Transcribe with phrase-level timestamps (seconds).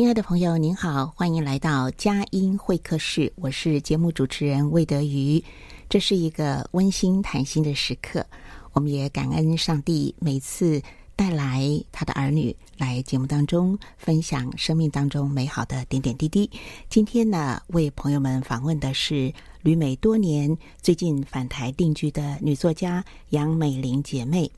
[0.00, 3.30] 亲爱的朋友，您好，欢迎来到佳音会客室。
[3.36, 5.44] 我是节目主持人魏德瑜。
[5.90, 8.24] 这是一个温馨谈心的时刻，
[8.72, 10.80] 我们也感恩上帝每次
[11.14, 11.62] 带来
[11.92, 16.50] 他的儿女来节目当中分享生命当中美好的点点滴滴。
[16.88, 24.50] 今天呢，为朋友们访问的是旅美多年、最近返台定居的女作家杨美玲姐妹。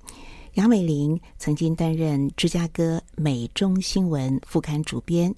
[0.55, 5.35] 杨美玲曾经担任芝加哥美中新闻副刊主编，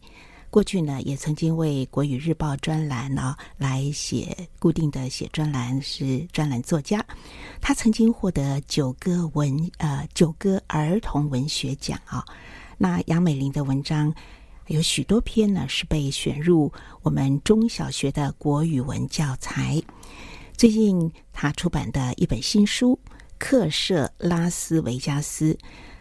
[0.51, 7.05] 过去呢也曾经为国语日报专栏呢来写固定的写专栏，是专栏作家。
[7.61, 12.25] 她曾经获得九歌文呃九歌儿童文学奖啊。
[12.77, 14.13] 那杨美玲的文章
[14.67, 16.73] 有许多篇呢是被选入
[17.03, 19.81] 我们中小学的国语文教材。
[20.57, 22.99] 最近她出版的一本新书。
[23.47, 25.59] 客舍拉斯维加斯，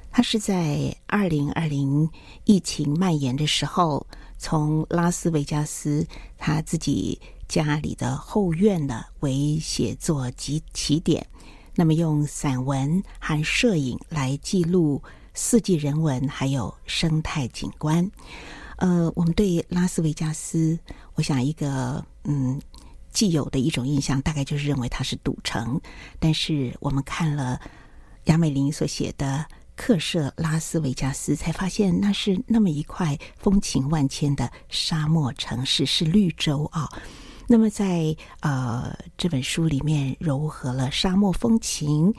[0.09, 2.09] 他是在二零二零
[2.45, 11.27] 疫情蔓延的时候，从拉斯维加斯他自己家里的后院呢为写作及起点，
[11.75, 15.03] 那么用散文和摄影来记录
[15.33, 18.09] 四季人文还有生态景观。
[18.77, 20.79] 呃，我们对拉斯维加斯，
[21.15, 22.61] 我想一个嗯。
[23.13, 25.79] 既有的一种印象，大概就是认为它是赌城。
[26.19, 27.61] 但是我们看了
[28.25, 36.89] 杨美玲所写的《客舍拉斯维加斯》，才发现那是那么一块风情万千的沙漠城市，是绿洲啊。
[37.47, 42.13] 那么在呃这本书里面，糅合了沙漠风情，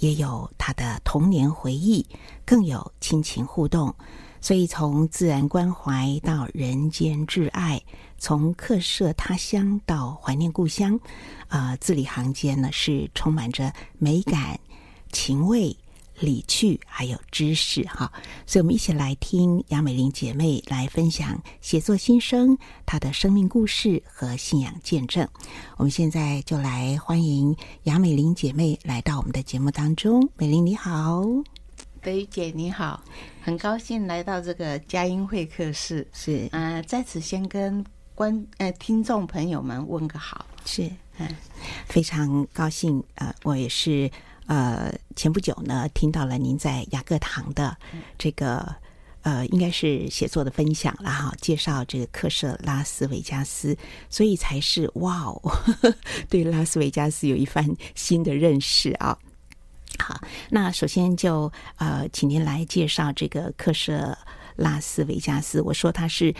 [0.00, 2.06] 也有他的童年回忆，
[2.44, 3.94] 更有亲情互动。
[4.40, 7.80] 所以从自然关怀到人间挚爱。
[8.22, 10.94] 从客舍他乡到怀念故乡，
[11.48, 14.60] 啊、呃，字里行间呢是充满着美感、
[15.10, 15.76] 情味、
[16.20, 18.12] 理趣，还有知识哈。
[18.46, 22.56] 所以，我们一起来听杨美玲姐妹来分享写作心声、
[22.86, 25.26] 她的生命故事和信仰见证。
[25.76, 30.30] 我们现在就来欢迎杨美玲姐妹来到我们的节目当中。
[30.36, 31.24] 美玲你好，
[32.00, 33.02] 德瑜姐你好，
[33.42, 36.06] 很高兴来到这个佳音会客室。
[36.12, 37.84] 是啊、呃，在此先跟。
[38.14, 41.28] 观呃，听众朋友们问个好，是嗯，
[41.86, 44.10] 非常高兴呃，我也是
[44.46, 47.76] 呃，前不久呢听到了您在雅各堂的
[48.18, 48.74] 这个
[49.22, 53.76] 呃，应该是写作的分享了哈，介绍这个克舍拉斯维加斯，
[54.10, 55.40] 所以才是哇哦，
[56.28, 59.18] 对拉斯维加斯有一番新的认识啊。
[59.98, 64.16] 好，那首先就呃，请您来介绍这个克舍
[64.56, 66.34] 拉斯维加斯，我说它是。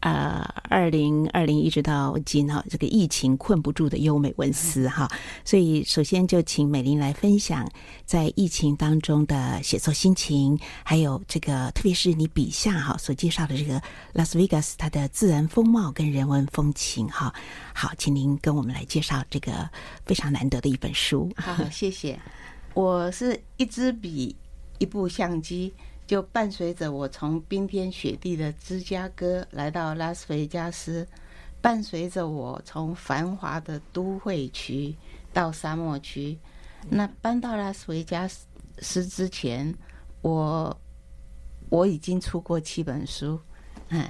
[0.00, 5.10] 呃，二零二零一直到今哈，这个疫情困不住的优美文思哈，
[5.44, 7.68] 所以首先就请美玲来分享
[8.04, 17.34] 在疫情当中的写作心情，还有这个特别是你笔下哈所介绍的这个拉斯维加斯它的自然风貌跟人文风情哈。
[17.74, 19.68] 好，请您跟我们来介绍这个
[20.06, 21.28] 非常难得的一本书。
[21.36, 22.16] 好，谢谢。
[22.74, 24.36] 我是一支笔，
[24.78, 25.74] 一部相机。
[26.08, 31.06] 就伴随着我从冰天雪地的芝加哥来到拉斯维加斯，
[31.60, 34.96] 伴随着我从繁华的都会区
[35.34, 36.38] 到沙漠区。
[36.88, 38.26] 那搬到拉斯维加
[38.78, 39.72] 斯之前，
[40.22, 40.74] 我
[41.68, 43.38] 我已经出过七本书，
[43.90, 44.08] 嗯，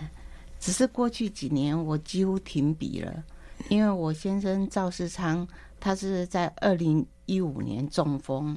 [0.61, 3.25] 只是过去几年我几乎停笔了，
[3.69, 5.45] 因为我先生赵世昌，
[5.81, 8.57] 他是在二零一五年中风。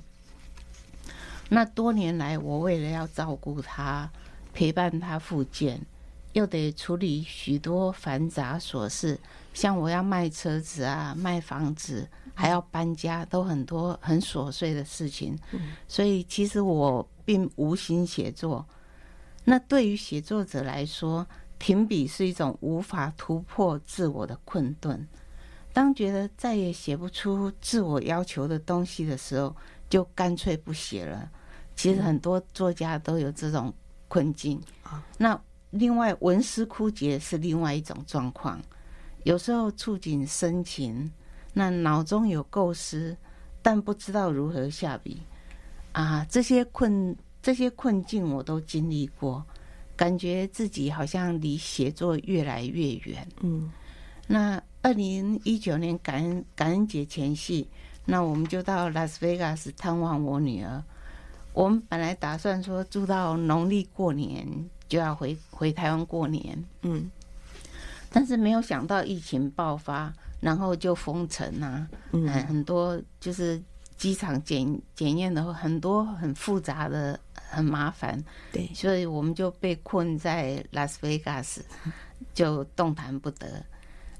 [1.53, 4.09] 那多年来，我为了要照顾他，
[4.53, 5.85] 陪伴他复健，
[6.31, 9.19] 又得处理许多繁杂琐事，
[9.53, 15.37] 像我要卖车子啊、卖房子，还要搬家，都很多很琐碎的事情。
[15.89, 18.65] 所以，其实我并无心写作。
[19.43, 21.27] 那对于写作者来说，
[21.59, 25.05] 停笔是一种无法突破自我的困顿。
[25.73, 29.53] 当觉得再也写不出自我要求的东西的时候，
[29.89, 31.29] 就干脆不写了。
[31.81, 33.73] 其实很多作家都有这种
[34.07, 34.61] 困境。
[35.17, 35.41] 那
[35.71, 38.61] 另外，文思枯竭是另外一种状况。
[39.23, 41.11] 有时候触景生情，
[41.53, 43.17] 那脑中有构思，
[43.63, 45.23] 但不知道如何下笔。
[45.91, 49.43] 啊，这些困这些困境我都经历过，
[49.95, 53.27] 感觉自己好像离写作越来越远。
[53.39, 53.71] 嗯，
[54.27, 57.67] 那二零一九年感恩感恩节前夕，
[58.05, 60.83] 那我们就到拉斯维加斯探望我女儿。
[61.53, 64.47] 我们本来打算说住到农历过年
[64.87, 67.09] 就要回回台湾过年，嗯，
[68.09, 73.61] 但是没有想到疫情爆发，然后就封城啊，嗯，很多就是
[73.97, 81.63] 机场检检验的很多很复杂的很麻烦，对，所以我们就被困在拉斯维加斯，
[82.33, 83.63] 就动弹不得。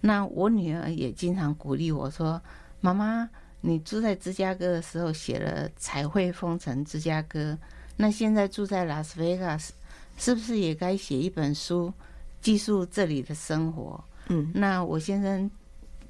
[0.02, 2.42] 那我女儿也经常鼓励我说
[2.82, 3.30] ：“妈妈。”
[3.62, 7.54] 你住在芝加哥的时候写了《彩绘风尘芝加哥》，
[7.96, 9.74] 那现在住在拉斯维加斯，
[10.18, 11.94] 是不是也该写一本书，
[12.42, 14.04] 记述这里的生活？
[14.28, 15.50] 嗯，那我先生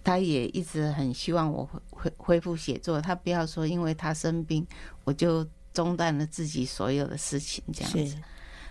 [0.04, 4.66] 他也一直很希望我恢恢复写作，他不要说因为他生病，
[5.04, 8.18] 我就中断了自己所有的事情这样子。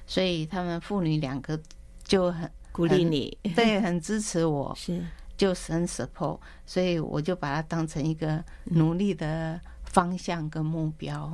[0.07, 1.61] 所以他们父女两个
[2.03, 4.75] 就很鼓励你，对，很支持我。
[4.79, 5.05] 是。
[5.41, 11.33] 就是很 support，所以我就把它当成一个努力的方向跟目标。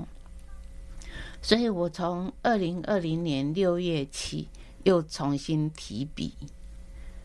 [1.43, 4.49] 所以我从二零二零年六月起
[4.85, 6.33] 又重新提笔。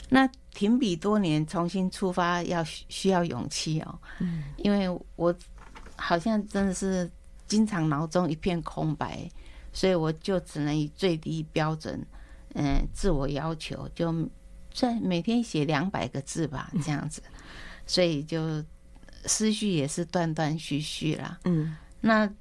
[0.09, 3.99] 那停笔多年，重新出发要需要勇气哦。
[4.17, 5.31] 嗯，因为我
[5.95, 7.07] 好像真的是
[7.45, 9.29] 经常脑中一片空白，
[9.71, 12.03] 所以我就只能以最低标准，
[12.55, 14.11] 嗯，自我要求就。
[14.73, 17.21] 在每天写两百个字吧，这样子，
[17.85, 18.63] 所以就
[19.25, 21.37] 思绪也是断断续续啦。
[21.43, 22.31] 嗯，那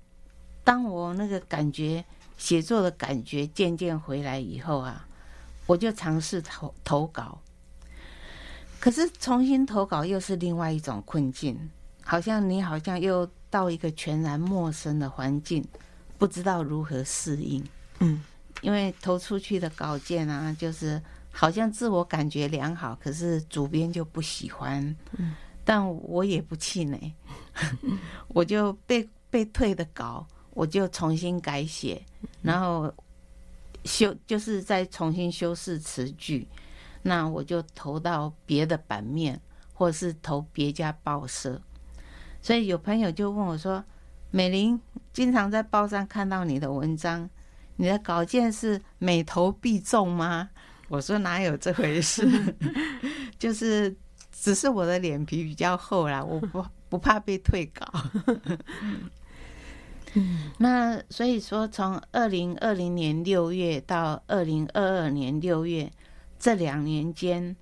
[0.62, 2.04] 当我那个感觉
[2.38, 5.06] 写作的感觉渐渐回来以后啊，
[5.66, 7.40] 我就尝试投投稿。
[8.78, 11.70] 可是重新投稿又是另外一种困境，
[12.02, 15.66] 好像你好像又到一个全然陌生的环境，
[16.16, 17.62] 不知道如何适应。
[17.98, 18.22] 嗯，
[18.62, 21.02] 因为投出去的稿件啊，就是。
[21.32, 24.96] 好像自我感觉良好，可是主编就不喜欢。
[25.16, 25.34] 嗯，
[25.64, 27.14] 但我也不气馁，
[28.28, 32.02] 我就被被退的稿，我就重新改写，
[32.42, 32.92] 然后
[33.84, 36.48] 修，就是再重新修饰词句。
[37.02, 39.40] 那我就投到别的版面，
[39.72, 41.60] 或者是投别家报社。
[42.42, 43.82] 所以有朋友就问我说
[44.30, 44.78] ：“美玲，
[45.12, 47.30] 经常在报上看到你的文章，
[47.76, 50.50] 你的稿件是每投必中吗？”
[50.90, 52.28] 我说哪有这回事，
[53.38, 53.96] 就是
[54.32, 57.86] 只是我的脸皮比较厚啦，我不 不怕被退稿。
[60.58, 65.88] 那所以说，从二零二零年六月到二零二二年六月
[66.40, 67.54] 这两年间，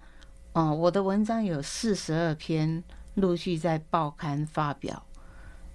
[0.55, 2.83] 哦，我的文章有四十二篇
[3.13, 5.05] 陆续在报刊发表。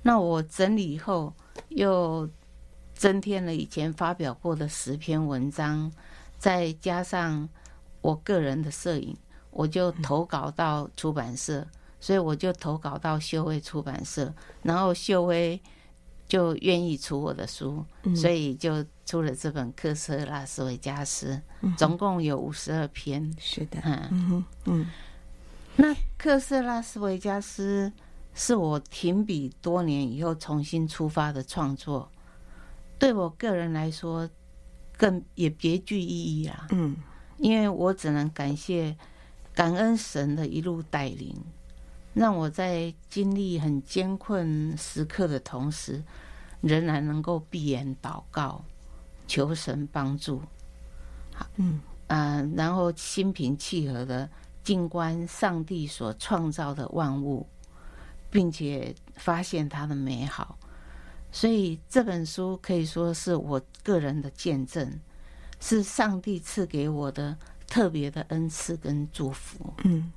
[0.02, 1.32] 那我整理以后，
[1.70, 2.28] 又
[2.96, 5.92] 增添了以前发表过的十篇文章。
[6.44, 7.48] 再加上
[8.02, 9.16] 我个人的摄影，
[9.50, 11.66] 我就投稿到出版社，
[12.02, 15.58] 所以我就投稿到秀威出版社，然后秀威
[16.28, 21.42] 就愿意出我的书，所以就出了这本《克色拉斯维加斯》，
[21.78, 23.34] 总共有五十二篇。
[23.40, 23.80] 是的，
[24.12, 24.86] 嗯嗯。
[25.78, 27.90] 那《克色拉斯维加斯》
[28.34, 32.12] 是我停笔多年以后重新出发的创作，
[33.00, 34.30] 对我个人来说。
[35.04, 36.96] 更也别具意义啊，嗯，
[37.38, 38.96] 因为我只能感谢、
[39.54, 41.36] 感恩神的一路带领，
[42.14, 46.02] 让我在经历很艰困时刻的同时，
[46.62, 48.64] 仍然能够闭眼祷告，
[49.28, 50.42] 求神帮助。
[51.34, 54.30] 好，嗯，啊，然后心平气和的
[54.64, 57.46] 静观上帝所创造的万物，
[58.30, 60.58] 并且发现它的美好。
[61.34, 65.02] 所以这本书可以说是我个人的见证，
[65.60, 67.38] 是上帝赐给我的
[67.68, 69.74] 特别的恩赐跟祝福。
[69.84, 70.14] 嗯，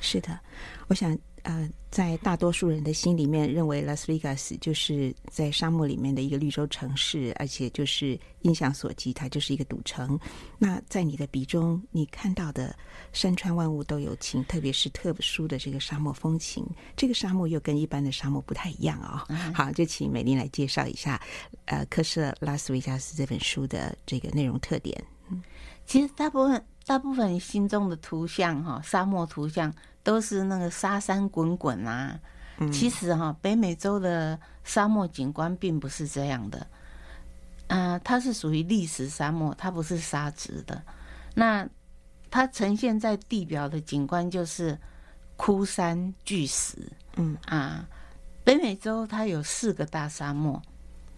[0.00, 0.20] 是。
[0.20, 0.40] 的，
[0.88, 1.18] 我想。
[1.44, 10.18] 呃，在大多数人的心里面，认为拉斯维加斯就是在沙漠里面的一个绿洲城市，而且就是印象所及，它就是一个赌城。
[10.58, 12.74] 那在你的笔中，你看到的
[13.12, 16.66] 山川万物都有情，特别是特殊的这个沙漠风情。
[16.96, 19.26] 这个沙漠又跟一般的沙漠不太一样啊、哦。
[19.28, 21.20] 嗯、好，就请美丽来介绍一下，
[21.66, 25.04] 呃，科舍拉斯维加斯这本书的这个内容特点。
[25.30, 25.42] 嗯，
[25.84, 29.72] 其实大部分大部分心中的图像哈，沙漠图像。
[30.04, 32.20] 都是那个沙山滚滚啊，
[32.70, 36.66] 其实哈，北美洲的沙漠景观并不是这样的，
[37.68, 40.82] 啊，它是属于砾石沙漠，它不是沙质的。
[41.34, 41.66] 那
[42.30, 44.78] 它呈现在地表的景观就是
[45.38, 46.76] 枯山巨石，
[47.16, 47.88] 嗯啊，
[48.44, 50.60] 北美洲它有四个大沙漠，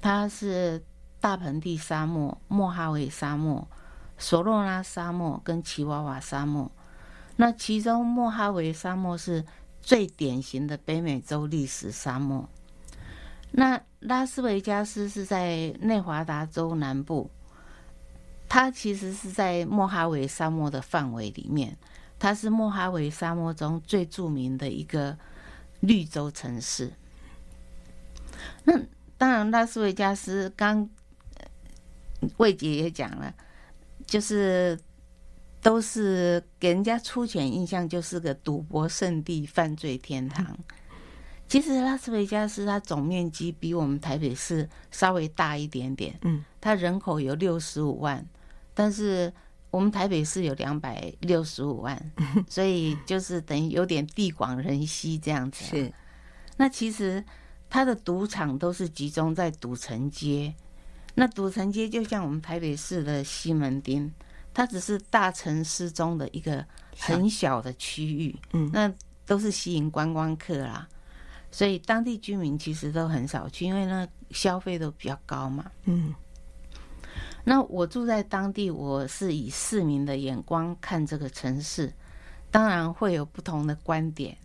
[0.00, 0.80] 它是
[1.18, 3.66] 大盆地沙漠、莫哈维沙漠、
[4.18, 6.70] 索诺拉沙漠跟奇瓦瓦沙漠。
[7.37, 9.44] 那其中莫哈维沙漠是
[9.82, 12.49] 最典型的北美洲历史沙漠。
[13.50, 17.30] 那拉斯维加斯是在内华达州南部，
[18.49, 21.76] 它其实是在莫哈维沙漠的范围里面，
[22.18, 25.16] 它是莫哈维沙漠中最著名的一个
[25.80, 26.92] 绿洲城市。
[28.64, 28.78] 那
[29.16, 30.88] 当然，拉斯维加斯刚
[32.37, 33.32] 魏姐也讲了，
[34.07, 34.79] 就是。
[35.63, 40.57] 都是给人家初浅印象，就是个赌博圣地、犯罪天堂。
[41.49, 48.25] 其实拉斯维加斯它总面积比我们台北市稍微大一点点，嗯，它人口有六十五万，
[48.75, 49.33] 但是
[49.73, 52.01] 我们台北市有两百六十五万，
[52.49, 55.65] 所以就是等于有点地广人稀这样子。
[55.65, 55.93] 是，
[56.59, 57.25] 那其实
[57.69, 60.55] 它的赌场都是集中在赌城街，
[61.16, 64.12] 那赌城街就像我们台北市的西门町。
[64.54, 66.64] 它只是大城市中的一个
[66.99, 68.90] 很小的区域，嗯，那
[69.26, 70.88] 都是吸引观光客啦，
[71.50, 76.14] 所以当地居民其实都很少去，因为那消费都比较高嘛，嗯。
[77.44, 81.92] 那我住在当地，我是以市民的眼光看这个城市，
[82.50, 84.38] 当然会有不同的观点，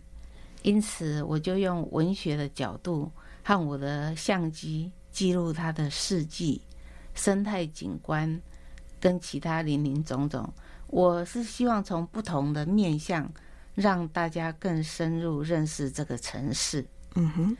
[0.60, 3.10] 因此我就用文学的角度
[3.42, 6.60] 和我的相机记录它的事迹、
[7.14, 8.40] 生态景观。
[9.00, 10.48] 跟其他林林总总，
[10.86, 13.28] 我是希望从不同的面向，
[13.74, 16.86] 让大家更深入认识这个城市。
[17.16, 17.56] 嗯哼，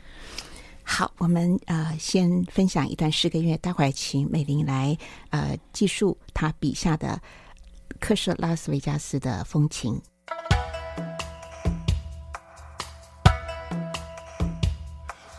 [0.83, 4.97] 好，我们呃先分享一段诗歌，因为待会儿请美玲来
[5.31, 7.21] 呃记述他笔下的
[7.99, 10.01] 克什拉斯维加斯的风情。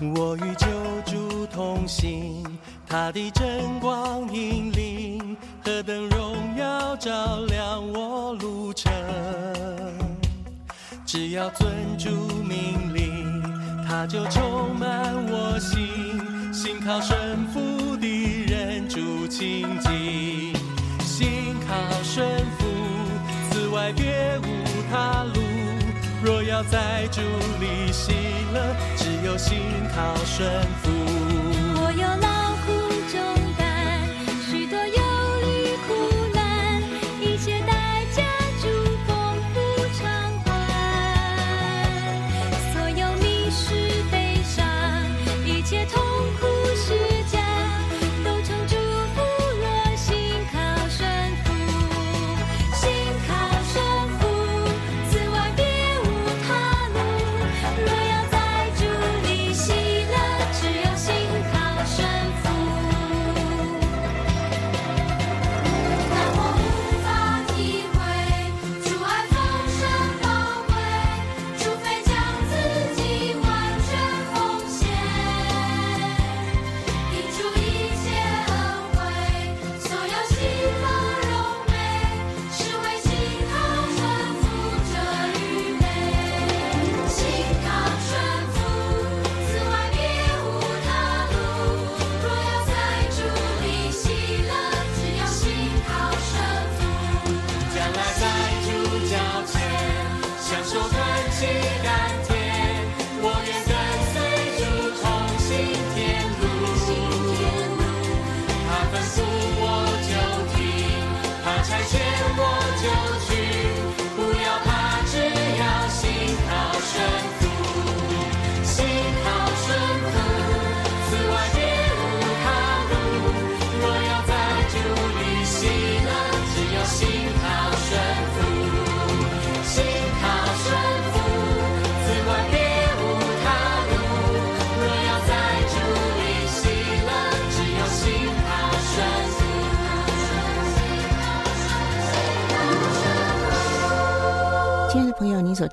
[0.00, 0.66] 我与救
[1.06, 2.42] 主同行，
[2.88, 8.92] 他的真光引领，何等荣耀照亮我路程。
[11.06, 12.10] 只要遵主
[12.42, 13.40] 命令，
[13.88, 15.86] 他就充满我心，
[16.52, 20.52] 信靠顺服的人主亲近，
[21.04, 22.66] 信靠顺服，
[23.48, 25.40] 此外别无他路。
[26.24, 27.20] 若要在主
[27.60, 28.12] 里喜
[28.52, 28.74] 乐，
[29.24, 29.34] 有。
[29.36, 29.58] 心
[29.94, 30.48] 靠顺
[30.82, 31.53] 服，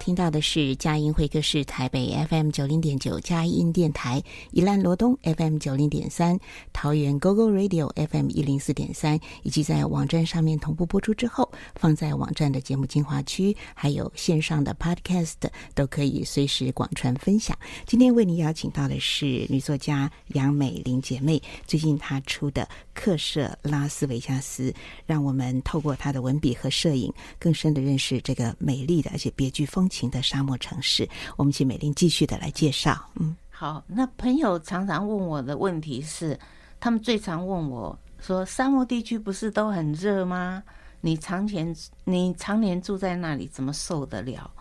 [0.01, 6.39] 听到的是佳音会客室台北 FM 九零点九佳音电台，宜兰罗东 FM 九零点三，
[6.81, 15.35] 桃园 GoGo Radio FM 一零四点三，以及在网站上面同步播出之后，放在网站的节目精华区，还有线上的 Podcast
[15.75, 17.55] 都可以随时广传分享。
[17.85, 22.63] 今天为您邀请到的是女作家杨美玲姐妹，最近她出的
[22.95, 24.71] 《客舍拉斯维加斯》，
[25.05, 31.07] 让我们透过她的文笔和摄影，更深的认识这个美丽的而且别具风情的沙漠城市，
[31.37, 32.99] 我们请美玲继续的来介绍。
[33.19, 33.83] 嗯，好。
[33.85, 36.39] 那朋友常常问我的问题是，
[36.81, 40.61] 他们最常问我说：“沙漠地区不是都很热吗？
[40.99, 41.73] 你常年
[42.03, 44.51] 你常年住在那里，怎么受得了？”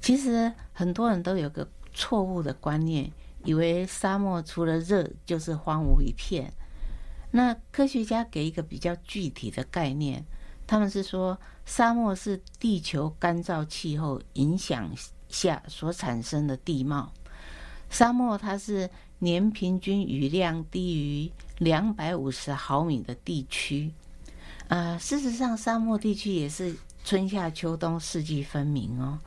[0.00, 3.10] 其实很多人都有个错误的观念，
[3.44, 6.52] 以为沙漠除了热就是荒芜一片。
[7.32, 10.24] 那科学家给一个比较具体的概念。
[10.68, 14.88] 他们是说，沙漠是地球干燥气候影响
[15.28, 17.12] 下所产生的地貌。
[17.88, 18.88] 沙漠它是
[19.20, 23.92] 年平均雨量低于两百五十毫米的地区。
[24.66, 26.74] 呃，事实上，沙漠地区也是
[27.04, 29.18] 春夏秋冬四季分明哦。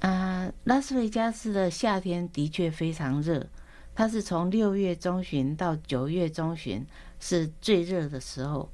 [0.00, 3.46] 啊、拉斯维加斯的夏天的确非常热，
[3.94, 6.86] 它是从六月中旬到九月中旬
[7.18, 8.68] 是最热的时候。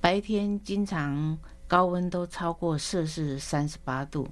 [0.00, 4.28] 白天经常高温都超过摄氏三十八度，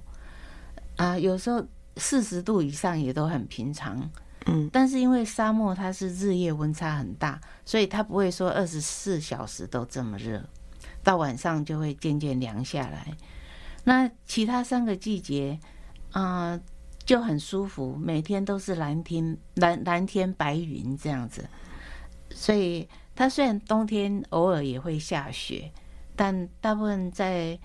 [0.97, 4.09] 啊，有时候四十度以上也都很平常。
[4.47, 10.43] 嗯，但是因为沙漠它是日夜温差很大，所以它不会说二十四小时都这么热，
[11.03, 13.07] 到晚上就会渐渐凉下来。
[13.83, 15.59] 那其他三个季节
[16.11, 16.59] 啊
[17.05, 21.47] 就很舒服，每天都是蓝天蓝蓝天白云这样子，
[22.31, 22.87] 所以。
[23.17, 25.71] 它虽然冬天偶尔也会下雪，
[26.15, 27.57] 但大部分在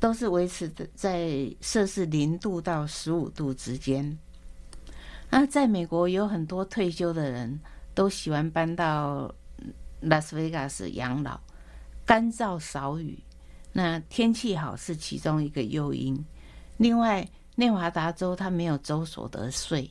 [0.00, 4.18] 都是维持在摄氏零度到十五度之间。
[5.30, 7.60] 那在美国有很多退休的人
[7.94, 9.32] 都喜欢搬到
[10.00, 11.40] 拉斯维加斯养老，
[12.04, 13.18] 干燥少雨，
[13.72, 16.24] 那天气好是其中一个诱因。
[16.76, 19.90] 另外，内华达州它没有州所得税，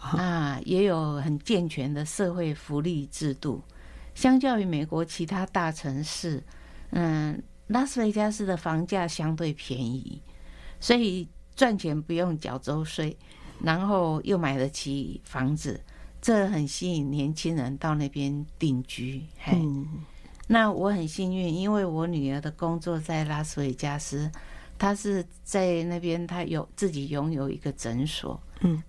[0.00, 3.62] 啊，也有很健全的社会福利制度。
[4.14, 6.42] 相较于美国其他大城市，
[6.90, 10.20] 嗯，拉斯维加斯的房价相对便宜，
[10.80, 13.16] 所以赚钱不用缴州税，
[13.62, 15.80] 然后又买得起房子，
[16.20, 19.22] 这很吸引年轻人到那边定居。
[19.46, 19.86] 嗯，
[20.46, 24.30] 那我很幸运，因为我女儿的工作在拉斯维加斯，
[24.78, 28.82] 她是在那边，她有自己拥有一个诊所，嗯，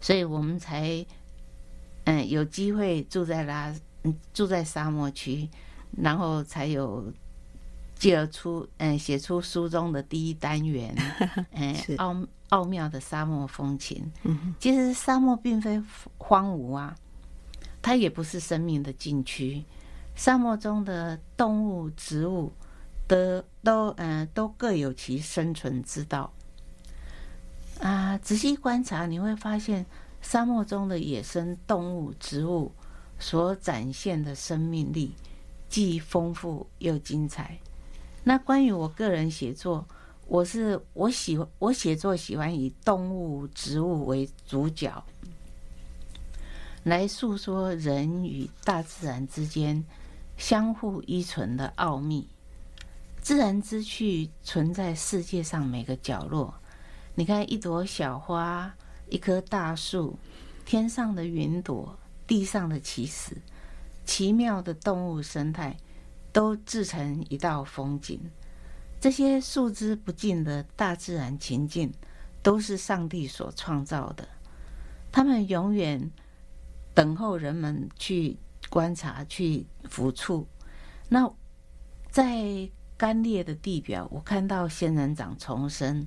[0.00, 1.04] 所以我们才
[2.04, 3.74] 嗯有机会住在拉。
[4.32, 5.48] 住在沙漠区，
[5.90, 7.12] 然后才有
[7.96, 10.94] 继而出嗯写出书中的第一单元，
[11.52, 12.16] 嗯奥
[12.50, 14.12] 奥妙的沙漠风情。
[14.60, 15.82] 其实沙漠并非
[16.18, 16.94] 荒芜啊，
[17.82, 19.64] 它也不是生命的禁区。
[20.14, 22.52] 沙漠中的动物、植物
[23.08, 26.32] 的都嗯都各有其生存之道
[27.80, 28.16] 啊。
[28.18, 29.84] 仔细观察，你会发现
[30.22, 32.72] 沙漠中的野生动物、植物。
[33.18, 35.14] 所展现的生命力
[35.70, 37.58] 既丰富又精彩。
[38.28, 39.86] 那关于我个人写作，
[40.26, 45.04] 我是我喜欢我写作喜欢以动物、植物为主角，
[46.82, 49.84] 来诉说人与大自然之间
[50.36, 52.28] 相互依存的奥秘。
[53.22, 56.52] 自然之趣存在世界上每个角落。
[57.14, 58.74] 你看，一朵小花，
[59.08, 60.18] 一棵大树，
[60.64, 61.96] 天上的云朵。
[62.26, 63.40] 地上的起始，
[64.04, 65.76] 奇妙的动物生态，
[66.36, 68.20] 都制成一道风景。
[69.00, 71.90] 这些数之不尽的大自然情境，
[72.42, 74.28] 都是上帝所创造的。
[75.10, 76.10] 他们永远
[76.92, 78.36] 等候人们去
[78.68, 80.46] 观察、去抚触。
[81.08, 81.32] 那
[82.10, 86.06] 在干裂的地表，我看到仙人掌重生，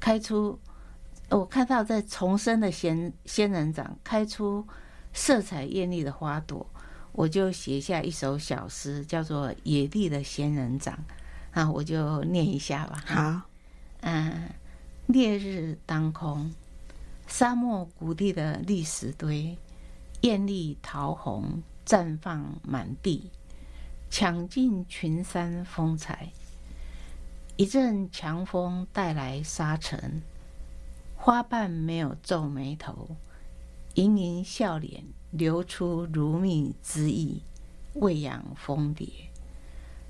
[0.00, 0.58] 开出；
[1.28, 4.66] 我看到在重生的仙仙人掌开出。
[5.12, 6.68] 色彩艳丽的花朵，
[7.20, 10.98] 我就写下一首小诗，叫做《野地的仙人掌》
[11.60, 13.04] 啊，我就念一下吧。
[13.06, 13.42] 好，
[14.00, 14.48] 嗯，
[15.06, 16.50] 烈日当空，
[17.26, 19.54] 沙漠谷地的砾石堆，
[20.22, 23.28] 艳丽桃红绽放满地，
[24.08, 26.32] 抢尽群山风采。
[27.56, 30.22] 一阵强风带来沙尘，
[31.16, 33.10] 花瓣没有皱眉头。
[33.92, 37.42] 盈盈笑脸，流出如蜜之意，
[37.94, 39.08] 喂养蜂蝶。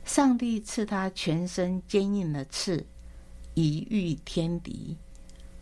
[0.04, 2.86] 上帝赐他全身坚硬的刺，
[3.54, 4.96] 以御天敌，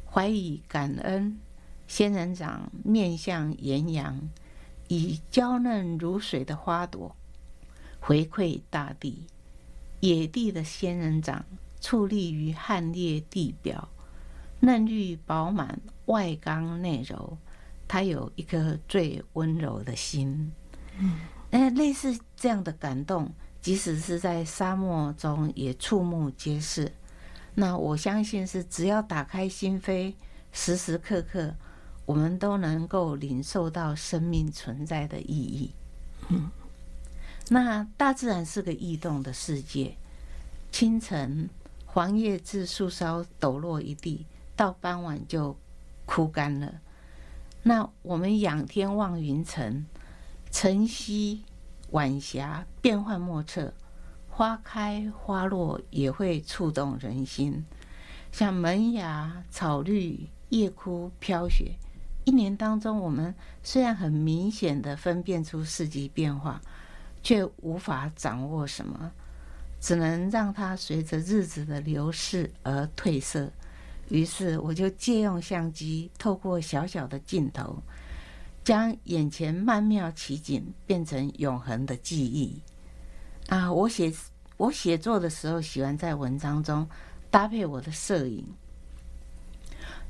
[0.07, 1.39] 怀以感恩。
[1.87, 4.29] 仙人掌面向炎阳，
[4.89, 7.17] 以娇嫩如水的花朵
[7.99, 9.27] 回馈大地。
[10.01, 11.45] 野地的仙人掌
[11.81, 13.89] 矗立于旱裂地表，
[14.61, 17.37] 嫩绿饱满，外刚内柔。
[17.89, 20.53] 它有一颗最温柔的心。
[20.99, 21.21] 嗯，
[21.51, 26.93] 哎，类似这样的感动，即使是在沙漠中，也触目皆是。
[27.55, 30.15] 那我相信是只要打开心扉，
[30.53, 31.55] 时时刻刻。
[32.07, 35.75] 我们都能够领受到生命存在的意义。
[36.31, 36.51] 嗯，
[37.51, 39.95] 那大自然是个异动的世界。
[40.73, 41.51] 清晨，
[41.85, 44.25] 黄叶自树梢抖落一地，
[44.57, 45.55] 到傍晚就
[46.07, 46.81] 枯干了。
[47.69, 49.85] 那我们仰天望云层，
[50.51, 51.45] 晨曦
[51.91, 53.75] 晚霞变幻莫测，
[54.31, 57.67] 花开花落也会触动人心。
[58.33, 61.73] 像萌芽、草绿、叶枯、飘雪。
[62.25, 66.63] 一年当中，我们虽然很明显的分辨出四季变化，
[67.23, 69.13] 却无法掌握什么，
[69.79, 73.53] 只能让它随着日子的流逝而褪色。
[74.11, 77.83] 于是，我就借用相机，透过小小的镜头，
[78.65, 82.63] 将眼前曼妙奇景变成永恒的记忆。
[83.49, 84.13] 啊，我写
[84.57, 86.89] 我写作的时候，喜欢在文章中
[87.31, 88.47] 搭配我的摄影，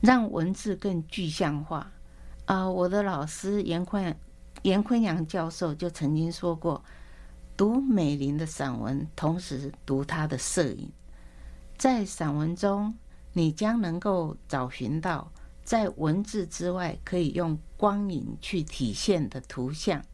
[0.00, 1.90] 让文字更具象化。
[2.44, 4.16] 啊、我的老师严坤
[4.62, 6.82] 严坤阳教授就曾经说过，
[7.56, 10.90] 读美玲的散文，同时读他的摄影，
[11.76, 12.94] 在散文中，
[13.38, 15.30] 你将能够找寻到
[15.62, 20.04] 在文字之外可以用光影去体现的图像，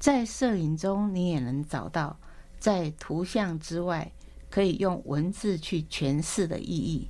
[0.00, 2.18] 在摄影中，你也能找到
[2.58, 4.10] 在图像之外
[4.50, 7.06] 可以用文字去诠释的意义。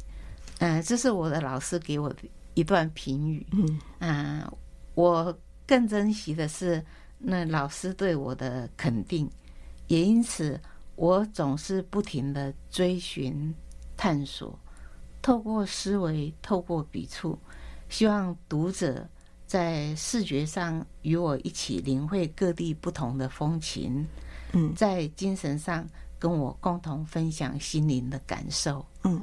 [0.58, 2.16] 嗯、呃，这是我的老师给我的。
[2.54, 4.52] 一段评语，嗯啊，
[4.94, 5.34] 我
[5.66, 6.84] 更珍惜的是
[7.16, 9.26] 那老师对我的肯定，
[9.86, 10.60] 也因此
[10.94, 13.54] 我总是不停的追寻、
[13.96, 14.58] 探索，
[15.22, 17.38] 透过思维，透过笔触，
[17.88, 19.08] 希望读者
[19.46, 24.06] 在视觉上与我一起领会各地不同的风情，
[24.52, 29.22] 嗯，在精神上跟我共同分享心灵的感受，嗯。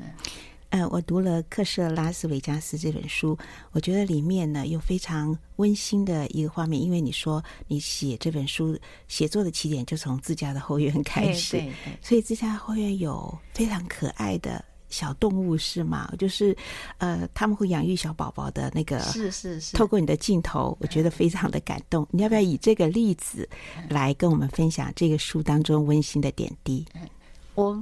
[0.71, 3.35] 呃，我读了《克舍拉斯维加斯》这本书，
[3.71, 6.79] 我觉得里面呢有非常温馨的一个画面。
[6.79, 16.11] 因为你说你写这本书写作的起点就从自家的后院开始，对对对，所以自家后院有非常可爱的小动物，是吗？
[16.17, 16.55] 就是
[16.97, 19.77] 呃，他们会养育小宝宝的那个，是是是。
[19.77, 22.07] 透过你的镜头，我觉得非常的感动。
[22.11, 23.47] 你要不要以这个例子
[23.89, 26.85] 来跟我们分享这个书当中温馨的点滴？
[27.55, 27.81] 我。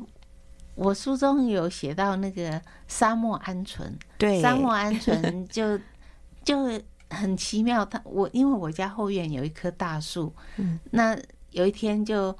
[0.76, 5.76] 我书中有写到那个沙漠鹌鹑，对，沙漠鹌鹑就
[6.44, 7.84] 就很奇妙。
[7.84, 11.18] 它我因为我家后院有一棵大树，嗯，那
[11.50, 12.38] 有一天就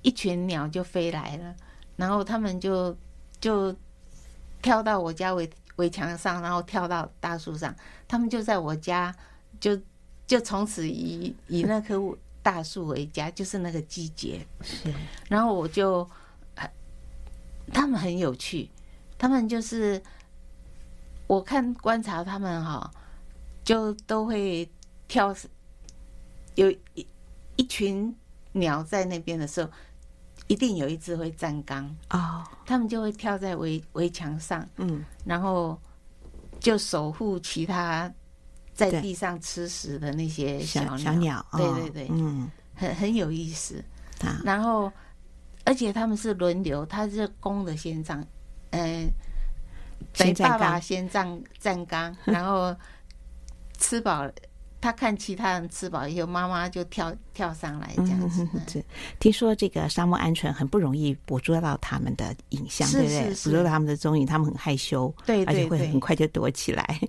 [0.00, 1.54] 一群鸟就飞来了，
[1.96, 2.96] 然后他们就
[3.38, 3.70] 就
[4.64, 7.76] 跳到我家围围墙上，然后跳到大树上，
[8.08, 9.14] 他们就在我家
[9.60, 9.78] 就
[10.26, 12.00] 就从此以以那棵
[12.42, 14.90] 大树为家，就是那个季节，是，
[15.28, 16.08] 然后我就。
[17.72, 18.70] 他们很有趣，
[19.16, 20.00] 他们就是
[21.26, 22.90] 我看观察他们哈，
[23.64, 24.70] 就都会
[25.08, 25.34] 跳，
[26.56, 27.06] 有一
[27.56, 28.14] 一群
[28.52, 29.70] 鸟在那边的时候，
[30.46, 31.94] 一定有一只会站岗。
[32.10, 35.80] 哦，他们就会跳在围围墙上，嗯，然后
[36.60, 38.12] 就守护其他
[38.72, 43.84] 在地上吃食的那些小鸟，小鸟，对对对，嗯，很很有意思，
[44.44, 44.92] 然后。
[45.66, 48.22] 而且他们是轮流，他是公的先站，
[48.72, 49.10] 嗯，
[50.12, 52.76] 等爸爸先站站岗， 然后
[53.78, 54.30] 吃饱。
[54.78, 58.46] 他看其他人吃饱以后，妈妈就跳跳上来这样子。
[58.66, 58.82] 是，
[59.18, 63.34] 听说这个沙漠鹌鹑很不容易捕捉到他们的影像，对不对？
[63.42, 67.00] 捕捉到他们的踪影，他们很害羞，对，而且会很快就躲起来。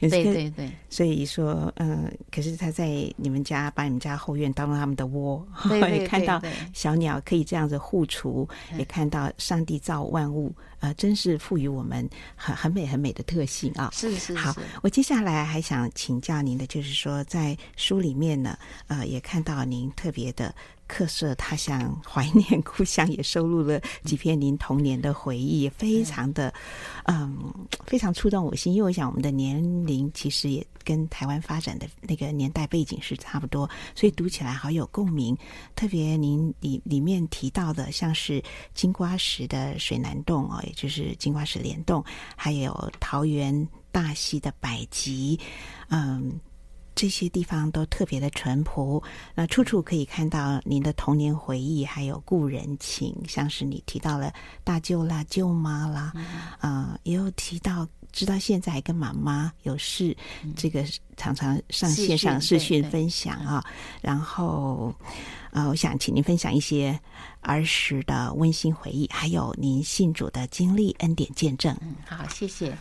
[0.00, 0.70] 对对对。
[0.90, 6.40] 所以说，嗯，可是他在你们家把你们家后院当做他们的窝， 也看到
[6.72, 10.52] 小鸟可以这样子互雏，也看到上帝造万物。
[10.80, 13.88] 呃，真是赋予我们很很美很美的特性啊！
[13.90, 14.36] 是是是。
[14.36, 20.54] 好，我接下来还想请教您的，就是说，在书里面呢，呃，也看到您您特别的
[20.86, 26.52] 客舍他乡， 怀念故乡，也收录了几篇您童年的回忆，也非常的
[27.04, 27.52] 嗯，
[27.86, 28.72] 非常触动我心。
[28.74, 35.36] 因为我想我们的年龄其实也跟台湾发展的那个年代背景是差不多，所以读起来好有共鸣。
[35.74, 38.42] 特别您里里面提到的，像是
[38.74, 42.04] 金瓜石的水南洞哦，也就是金瓜石莲洞，
[42.36, 45.40] 还有桃园大溪的百吉，
[45.88, 46.38] 嗯。
[46.94, 49.02] 这些地方都特别的淳朴，
[49.34, 53.14] 那处处可以看到您的童年回忆，还有故人情。
[53.28, 56.24] 像是你提到了大舅啦、舅妈啦，嗯、
[56.60, 60.84] 呃，也有提到，直到现在还跟妈妈有事，嗯、这个
[61.16, 63.64] 常常上线上视讯分享啊。
[64.00, 64.94] 然后，
[65.50, 66.98] 呃，我想请您分享一些
[67.40, 71.76] 儿时的温馨回忆，还有您信主的经历、恩典见证。
[71.80, 72.76] 嗯，好，谢谢。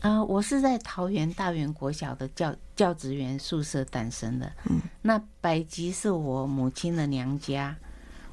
[0.00, 4.50] 啊、呃，我是在桃园大园国小的教教职员宿舍诞生的。
[4.68, 7.76] 嗯，那百吉是我母亲的娘家。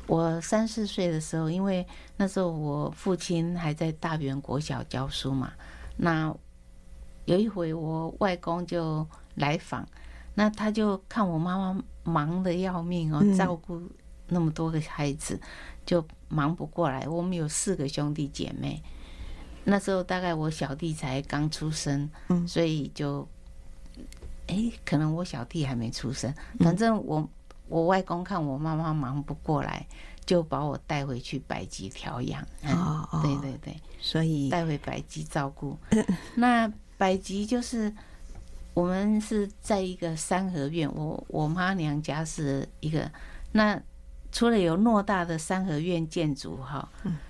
[0.07, 5.51] 我三四岁的时候，因为那时候我父亲还在大园国小教书嘛。
[5.97, 6.33] 那
[7.25, 9.85] 有一回我外公就来访，
[10.35, 13.81] 那他就看我妈妈忙得要命哦，照顾
[14.29, 15.37] 那么多个孩子，
[15.85, 17.05] 就忙不过来。
[17.09, 18.81] 我们有四个兄弟姐妹。
[19.69, 23.27] 那时候大概我小弟才刚出生，嗯，所以就，
[24.47, 27.29] 哎，可能我小弟还没出生，反正我
[27.67, 29.85] 我外公看我妈妈忙不过来，
[30.25, 32.41] 就把我带回去百吉调养。
[32.63, 35.77] 哦哦，对对对，所以带回百吉照顾。
[36.35, 37.93] 那百吉就是
[38.73, 43.11] 我们是在一个三合院，我我妈娘家是一个
[43.51, 43.77] 那。
[44.31, 46.87] 除了有偌大的三合院建筑哈，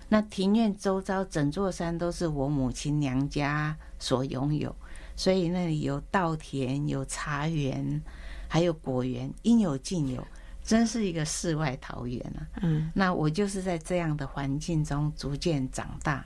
[0.09, 4.75] 那庭院周遭整座山都是我母亲娘家所拥有，
[5.15, 8.01] 所以那里有稻田、有茶园，
[8.47, 10.25] 还有果园，应有尽有，
[10.63, 12.47] 真是一个世外桃源啊！
[12.61, 16.25] 嗯，那我就是在这样的环境中逐渐长大。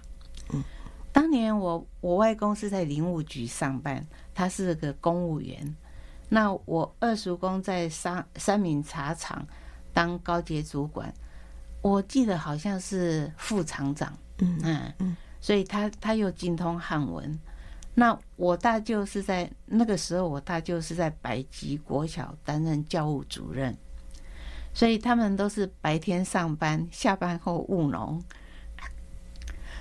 [0.53, 0.63] 嗯，
[1.11, 4.03] 当年我我外公是在林务局上班，
[4.33, 5.75] 他是个公务员，
[6.29, 9.45] 那我二叔公在三三明茶厂。
[9.93, 11.13] 当高阶主管，
[11.81, 17.39] 我记得好像是副厂长，嗯嗯嗯，所以他他又精通汉文。
[17.93, 23.75] 那我大舅是在那个时候，我大舅是在百吉国小担任教务主任，
[24.73, 28.23] 所以他们都是白天上班，下班后务农。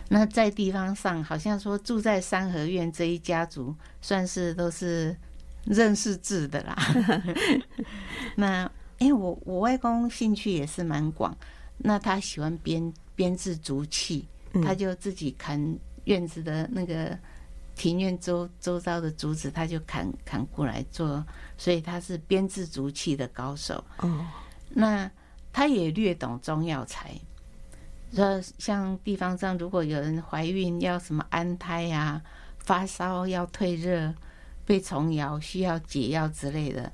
[0.09, 5.17] 那在地方上，好像说住在三合院这一家族，算是都是
[5.65, 6.77] 认识字的啦。
[8.35, 8.71] 那。
[9.01, 11.37] 因为我我外公兴趣也是蛮广，
[11.79, 14.29] 那他喜欢编编制竹器，
[14.63, 17.19] 他就自己砍院子的那个
[17.75, 21.25] 庭院周周遭的竹子，他就砍砍过来做，
[21.57, 23.83] 所以他是编制竹器的高手。
[24.01, 24.27] 哦，
[24.69, 25.11] 那
[25.51, 27.19] 他也略懂中药材，
[28.13, 32.23] 说像地方上如果有人怀孕要什么安胎呀、啊，
[32.59, 34.15] 发烧要退热，
[34.67, 36.93] 被虫咬需要解药之类的。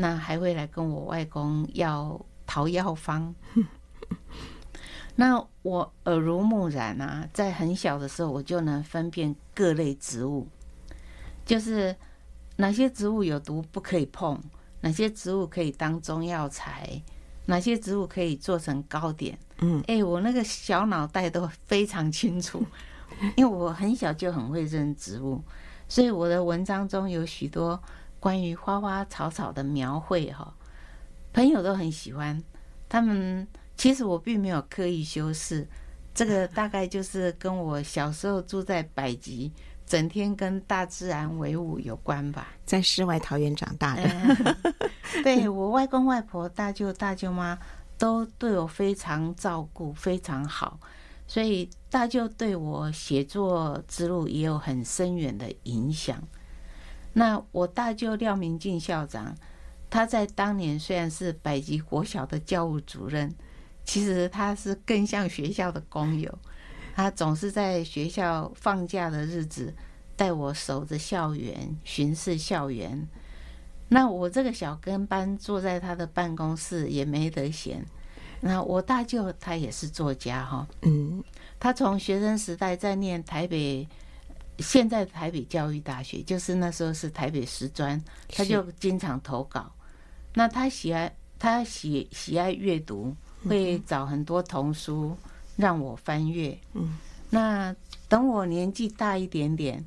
[0.00, 3.34] 那还会来跟我外公要讨药方。
[5.16, 10.46] 那我耳濡目染啊，在很小的时候我就能分辨各类植物，
[11.44, 11.96] 就是
[12.54, 14.40] 哪些植物有毒不可以碰，
[14.82, 17.02] 哪些植物可以当中药材，
[17.46, 19.36] 哪些植物可以做成糕点。
[19.58, 22.64] 嗯，哎，我那个小脑袋都非常清楚，
[23.34, 25.42] 因为我很小就很会认植物，
[25.88, 27.82] 所以我的文章中有许多。
[28.20, 30.54] 关于花花草草的描绘，哈，
[31.32, 32.42] 朋友都很喜欢。
[32.88, 35.68] 他们其实我并没有刻意修饰，
[36.14, 39.52] 这个大概就是跟我小时候住在百吉，
[39.86, 42.48] 整天跟大自然为伍有关吧。
[42.64, 44.56] 在世外桃源长大的，嗯、
[45.22, 47.58] 对我外公外婆、大舅大舅妈
[47.96, 50.80] 都对我非常照顾，非常好，
[51.26, 56.20] 所以大舅对我写作之路也有很深远的影响。
[57.18, 59.34] 那我大舅廖明进校长，
[59.90, 63.34] 他在当年虽然是百吉国小的教务主任，
[63.84, 66.38] 其实他是更像学校的工友。
[66.94, 69.74] 他总是在学校放假的日子
[70.14, 73.08] 带我守着校园，巡视校园。
[73.88, 77.84] 那我这个小跟班坐在他的办公室也没得闲。
[78.40, 81.24] 那我大舅他也是作家哈，嗯，
[81.58, 83.88] 他从学生时代在念台北。
[84.58, 89.70] 现在台北教育大学就是那时候是台北师专，他就经常投稿。
[90.34, 93.14] 那他喜爱他喜喜爱阅读，
[93.48, 95.16] 会找很多童书
[95.56, 96.56] 让我翻阅。
[96.74, 96.98] 嗯，
[97.30, 97.74] 那
[98.08, 99.84] 等我年纪大一点点，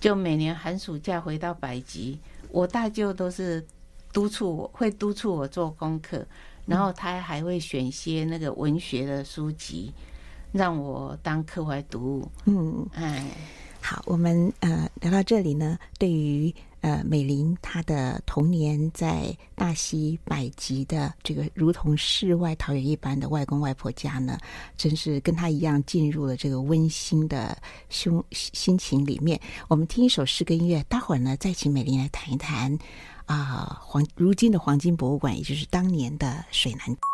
[0.00, 2.18] 就每年寒暑假回到百吉，
[2.50, 3.66] 我大舅都是
[4.12, 6.24] 督促我，会督促我做功课，
[6.66, 9.92] 然后他还会选些那个文学的书籍，
[10.52, 12.30] 让我当课外读物。
[12.44, 13.30] 嗯，哎，
[13.82, 16.54] 好，我们呃聊到这里呢，对于。
[16.82, 24.36] 呃，美玲她的童年在大溪百吉的这个如同世外桃源一般的外公外婆家呢，
[24.76, 27.56] 真是跟她一样进入了这个温馨的
[27.88, 29.40] 胸心情里面。
[29.68, 32.76] 我们听一首诗歌音乐，待会儿呢再请美玲来谈一谈
[33.26, 37.11] 啊、黄如今的黄金博物馆，也就是当年的水南。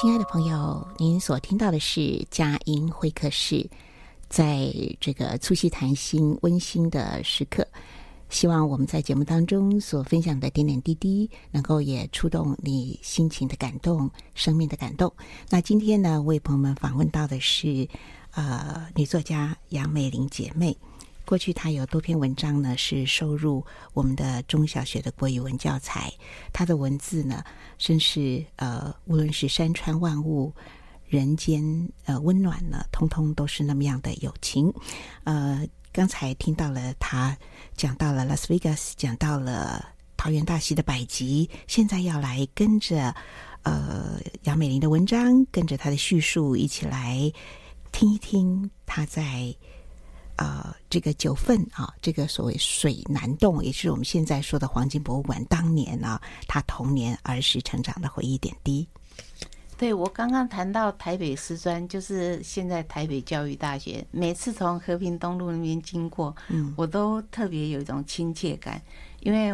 [0.00, 3.68] 亲爱的朋友，您所听到的是佳音会客室，
[4.28, 7.66] 在这个促膝谈心温馨的时刻，
[8.30, 15.12] 希望我们在节目当中所分享的点点滴滴，能够也触动你心情的感动、生命的感动。
[15.50, 17.88] 那今天呢，为朋友们访问到的是
[18.30, 20.78] 呃女作家杨美玲姐妹。
[21.28, 23.62] 过去他有多篇文章呢，是收入
[23.92, 26.10] 我们的中小学的国语文教材。
[26.54, 27.44] 他的文字呢，
[27.76, 30.50] 真是呃，无论是山川万物、
[31.06, 31.62] 人间
[32.06, 34.72] 呃温暖呢，通通都是那么样的有情。
[35.24, 37.36] 呃，刚才听到了他
[37.76, 39.84] 讲到了拉斯维加斯，讲到了
[40.16, 43.14] 桃园大溪的百集，现在要来跟着
[43.64, 47.30] 呃杨美玲的文章，跟着他的叙述一起来
[47.92, 49.54] 听一听他在。
[50.38, 58.88] 呃，这个九份啊，这个所谓水南洞，也是我们现在说的黄金博物馆，当年呢，他童年儿时成长的回忆点滴。
[59.76, 68.80] 对，我刚刚谈到台北师专，就是现在台北教育大学，每次从和平东路那边经过，嗯，我都特别有一种亲切感，
[69.18, 69.52] 因为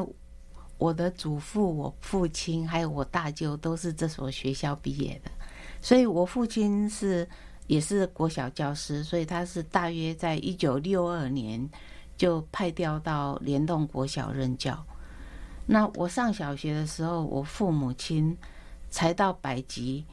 [0.76, 5.30] 我的祖父、我父亲还有我大舅都是这所学校毕业的，
[5.80, 7.26] 所以我父亲是。
[7.66, 11.68] 也是国小教师，所以他是大约在一九六二年
[12.16, 14.84] 就派调到联动国小任教。
[15.66, 18.36] 那我上小学的时候，我父母亲
[18.90, 20.04] 才到百吉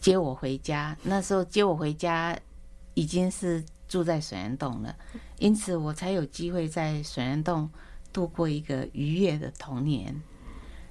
[0.00, 0.96] 接我回家。
[1.02, 2.38] 那时候接我回家
[2.94, 4.96] 已经是住在水帘洞了，
[5.38, 7.68] 因此我才有机会在水帘洞
[8.10, 10.18] 度过一个愉悦的童年。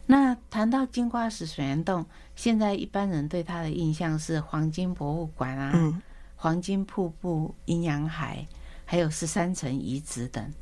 [0.10, 6.02] 那谈到金瓜石水源洞，现在一般人对它的印象是黄金博物馆啊、嗯、
[6.38, 8.48] 黄金瀑布、阴阳海，
[8.86, 10.54] 还有十三层遗址等。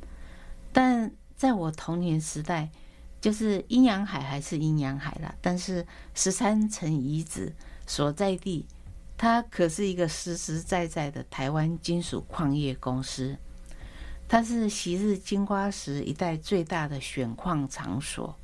[0.72, 2.68] 但在我童年时代，
[3.20, 7.54] 就是阴阳海还是阴阳海啦，但是十三层遗址
[7.86, 8.66] 所在地，
[9.16, 13.38] 它可是一个实实在在的台湾金属矿业公司，
[14.26, 18.36] 它是昔日金瓜石一带最大的选矿场所。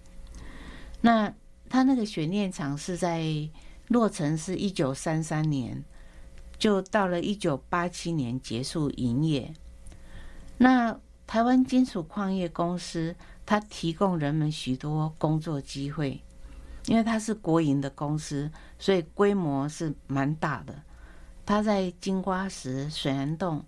[1.03, 1.35] 那
[1.69, 3.23] 他那个选炼厂是在
[3.89, 5.85] 落成，是一九三三年，
[6.59, 9.53] 就到了一九八七年结束营业。
[10.59, 16.23] 那台湾金属矿业公司，它提供人们许多工作机会，
[16.87, 20.83] 因为它是国营的公司，所以规模是蛮大的。
[21.45, 23.65] 它在金瓜石、水湳洞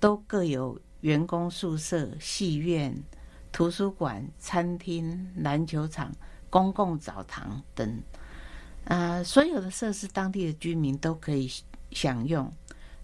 [0.00, 2.96] 都各有员工宿舍、戏院、
[3.52, 6.10] 图书馆、餐厅、篮球场。
[6.50, 8.02] 公共澡堂等，
[8.84, 11.50] 啊，所有的设施，当地的居民都可以
[11.90, 12.52] 享用。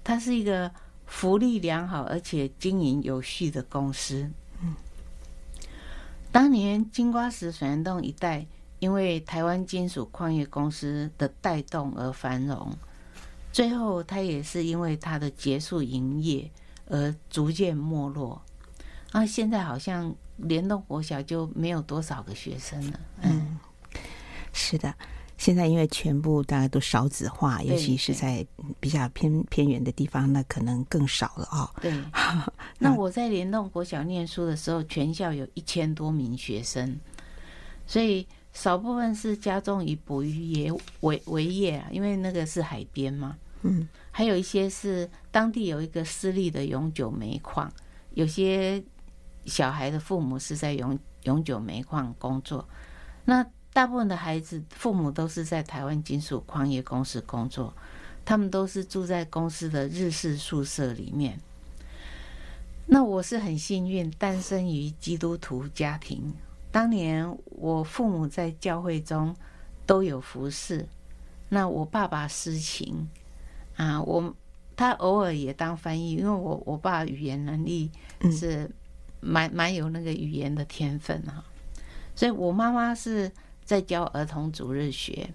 [0.03, 0.71] 它是一个
[1.07, 4.31] 福利良好而且经营有序的公司。
[4.63, 4.75] 嗯，
[6.31, 8.47] 当年金瓜石水湳洞一带，
[8.79, 12.77] 因为台湾金属矿业公司的带动而繁荣，
[13.53, 16.51] 最后它也是因为它的结束营业
[16.87, 18.43] 而逐渐没落。
[19.13, 23.01] 啊，现在好像联动国小就没有多少个学生了。
[23.23, 23.59] 嗯，
[24.53, 24.95] 是的。
[25.37, 28.47] 现在因为全部大家都少子化，尤其是在
[28.79, 31.69] 比较偏偏远的地方，那可能更少了哦。
[31.83, 31.93] 对，
[32.79, 36.99] 那我在联动国小念书的时候，全校有一千多名学生，
[37.85, 43.37] 所以少部分是家中以捕鱼业为为业啊，因为那个是海边嘛。
[43.63, 47.71] 嗯，还有一些是当地有一个私立的永久煤矿，
[48.13, 48.83] 有些
[49.47, 52.69] 小孩的父母是在永永久煤矿工作，
[53.25, 53.47] 那。
[53.75, 57.75] 大部分的孩子父母都是在台湾金属矿业公司工作，
[58.25, 61.41] 他们都是住在公司的日式宿舍里面。
[62.87, 66.33] 那我是很幸运，诞生于基督徒家庭。
[66.71, 69.35] 当年我父母在教会中
[69.85, 70.87] 都有服侍。
[71.49, 73.09] 那我爸爸司琴
[73.75, 74.37] 啊，我
[74.77, 77.91] 他偶尔也当翻译，因为我我爸语言能力
[78.31, 78.71] 是
[79.25, 81.43] 蛮蛮有那个语言的天分哈。
[82.15, 83.33] 所以我妈妈是。
[83.67, 85.31] 在教儿童主日学，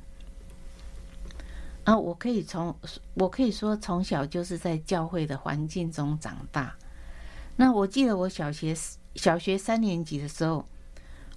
[1.84, 2.78] 啊，我可以从
[3.16, 6.76] 我可以说从小就是在教会的环境中长大。
[7.56, 8.76] 那我记得我小学
[9.16, 10.64] 小学三年级的时候，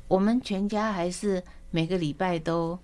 [0.07, 2.79] 我们全家还是每个礼拜都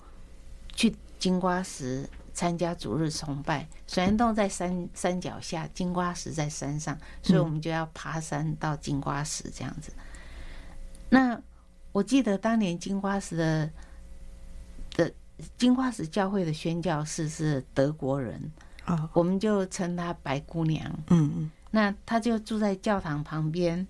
[0.75, 2.09] 去金瓜石
[2.39, 3.67] 参加主日崇拜。
[3.89, 9.91] 水帘洞在山山脚下，金瓜石在山上，所以我们就要爬山到金瓜石这样子。
[11.09, 11.43] 那
[11.91, 13.71] 我记得当年金瓜石的
[14.97, 15.13] 的。
[15.57, 18.53] 金瓜石教会的宣教士是德国人，
[18.87, 20.85] 哦，我们就称她白姑娘。
[21.11, 23.87] 嗯嗯，那她就住在教堂旁边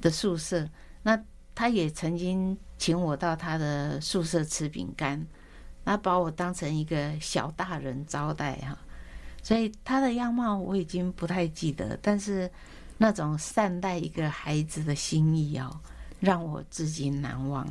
[0.00, 0.68] 的宿舍。
[1.02, 1.20] 那
[1.52, 5.26] 她也曾经请我到她的宿舍吃饼干，
[5.86, 8.76] 那把我当成一个小大人招待哈。
[9.42, 12.50] 所以他的样貌我已经不太记得，但是
[12.98, 15.80] 那种善待一个孩子的心意哦，
[16.20, 17.66] 让我至今难忘。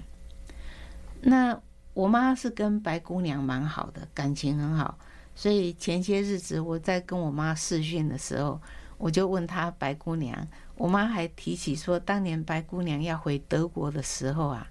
[1.22, 1.62] 那。
[1.96, 5.00] 我妈是跟白姑娘蛮好的，感情很好，
[5.34, 8.62] 所以前些日子我在跟我妈视讯的时候，
[8.98, 10.46] 我就问她白姑娘，
[10.76, 14.68] 我妈还提起说，当年白姑娘要回德国的时候啊，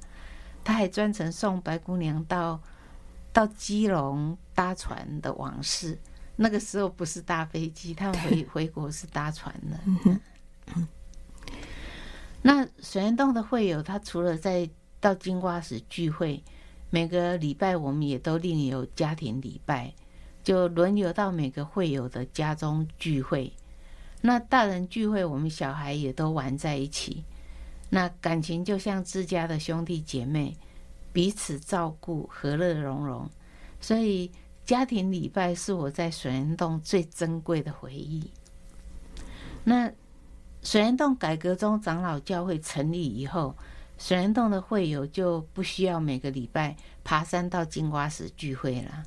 [0.62, 2.60] 她还专程送白姑娘到
[3.34, 5.98] 到基隆搭船的往事。
[6.36, 10.80] 那个时候不是搭飞机，他们回 回国是搭船的。
[12.40, 14.68] 那水帘洞的会友，他除了在
[15.00, 16.42] 到金瓜石聚会。
[16.90, 19.92] 每个礼拜我们也都另有家庭礼拜，
[20.44, 23.52] 就轮流到每个会友的家中聚会。
[24.20, 27.24] 那大人聚会，我们小孩也都玩在一起，
[27.90, 30.56] 那感情就像自家的兄弟姐妹，
[31.14, 33.30] 彼此照顾，和乐融融。
[33.80, 34.30] 所以
[34.66, 38.30] 家庭礼拜是我在水帘洞最珍贵的回忆。
[39.64, 39.90] 那
[40.62, 43.56] 水帘洞改革中长老教会成立以后。
[43.96, 49.04] 水帘洞的会友就不需要每个礼拜爬山到金瓜石聚会了。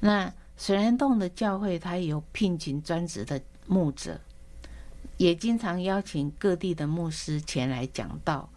[0.00, 4.20] 那水帘洞的教会，他有聘请专职的牧者，
[5.18, 8.50] 也经常邀请各地的牧师前来讲道。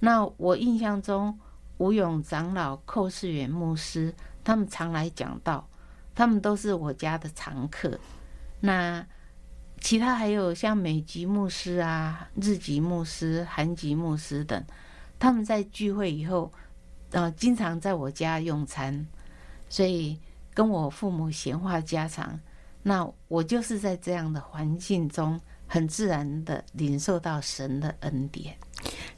[0.00, 1.38] 那我印象中，
[1.82, 4.14] 吴勇长老、寇世远牧师，
[4.44, 5.68] 他们常来讲道，
[6.14, 7.98] 他们都是我家的常客。
[8.60, 9.04] 那
[9.80, 14.64] 其他还有像美籍牧师啊、日籍牧师、韩籍牧师等，
[15.18, 16.52] 他们在聚会以后，
[17.10, 19.04] 呃，经常在我家用餐，
[19.68, 20.16] 所以
[20.54, 22.38] 跟我父母闲话家常。
[22.84, 28.56] 那我就是在这样的环境中，很自然的领受到神的恩典。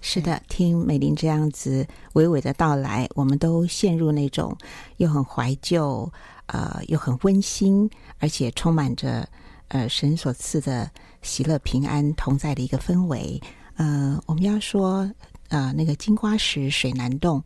[0.06, 4.54] 是的，听美玲这样子娓娓的道来，我们都陷入那种
[4.98, 6.12] 又很怀旧，
[6.44, 7.88] 呃，又很温馨，
[8.18, 9.26] 而且充满着。
[9.68, 10.88] 呃，神所赐的
[11.22, 13.40] 喜乐、平安同在的一个氛围。
[13.76, 15.10] 呃，我们要说，
[15.48, 17.42] 呃，那个金瓜石水南洞，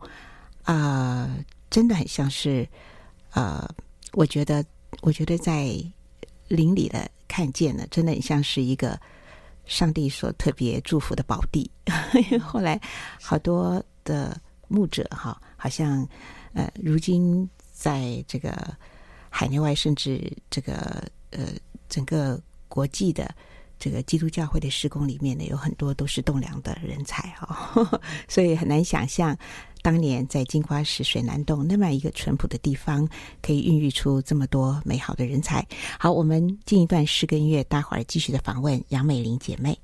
[0.65, 1.39] 啊、
[1.71, 2.69] 真的很像是，
[3.31, 3.67] 呃，
[4.13, 4.63] 我觉得，
[5.01, 5.73] 我觉得在
[6.49, 9.01] 林里的看见了，真的很像是一个
[9.69, 11.71] 上帝所特别祝福的宝地。
[12.15, 12.81] 因 为后来
[13.23, 16.05] 好多的牧者哈，好像
[16.55, 18.77] 呃，如今在这个
[19.31, 20.75] 海内外，甚至这个
[21.31, 21.47] 呃。
[21.91, 22.39] 整个
[22.69, 23.35] 国际的
[23.79, 29.37] 这个基督教会的施工里面呢，有很多都是栋梁的人才哈， 所以很难想象
[29.83, 33.09] 当年在金花石水南洞那么一个淳朴的地方，
[33.41, 35.67] 可以孕育出这么多美好的人才。
[35.99, 39.79] 好，我们进一段诗歌音乐，待会儿继续的访问杨美玲姐妹。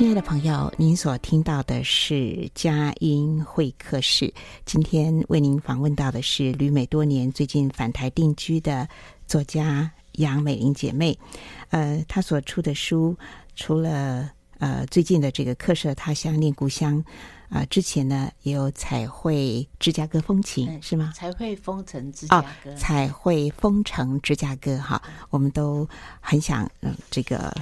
[0.00, 4.32] 亲爱的朋友，您所听到的是佳音会客室。
[4.64, 8.88] 今天为您访问到的是旅美多年、最近返台定居的
[9.26, 11.18] 作家杨美玲姐妹。
[11.68, 13.14] 呃，她所出的书，
[13.54, 16.94] 除了呃最近的这个《客舍他乡念故乡》
[17.50, 21.12] 啊、呃，之前呢也有彩绘芝加哥风情，嗯、是吗？
[21.14, 25.86] 彩绘风城芝加哥，哦、彩绘风城芝加哥，哈，我们都
[26.22, 27.54] 很想嗯这个。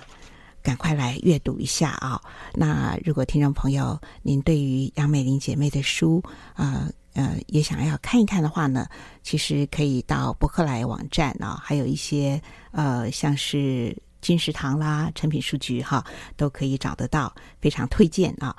[0.68, 2.20] 赶快来阅读一下啊！
[2.52, 8.86] 那如果听众朋友您对于杨美玲姐妹的书啊呃，也想要看一看的话呢，
[9.22, 12.38] 其实可以到博客来网站啊，还有一些
[12.72, 16.04] 呃像是金石堂啦、诚品书局哈，
[16.36, 18.54] 都可以找得到，非常推荐啊！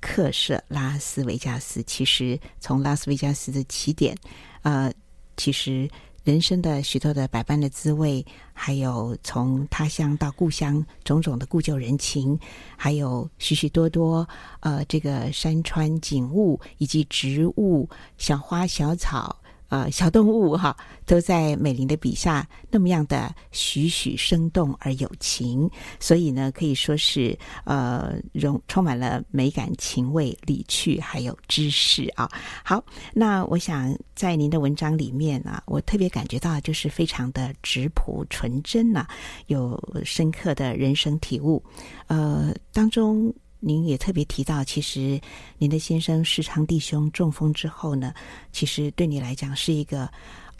[0.00, 4.16] 客舍拉斯维加斯，其实从拉斯维加斯的起点，
[4.62, 4.92] 呃，
[5.36, 5.88] 其实。
[6.24, 12.38] 人生的许多的百般的滋味，还有从他乡到故乡种种的故旧人情，
[12.76, 14.28] 还有许许多多
[14.60, 19.41] 呃这个山川景物以及植物小花小草。
[19.72, 25.66] 呃，小动物哈，都在美玲的笔下那么样的栩栩生动而有情，
[25.98, 32.28] 所以呢，可以说是呃，容充满了美感、情味、理趣，还有知识啊。
[32.62, 39.06] 好，那我想在您的文章里面啊，我特别感觉到就是非常的质朴纯真呐、
[39.46, 41.64] 有深刻的人生体悟，
[42.08, 43.34] 呃，当中。
[43.64, 45.20] 您也特别提到，其实
[45.56, 48.12] 您的先生世昌弟兄中风之后呢，
[48.50, 50.10] 其实对你来讲是一个，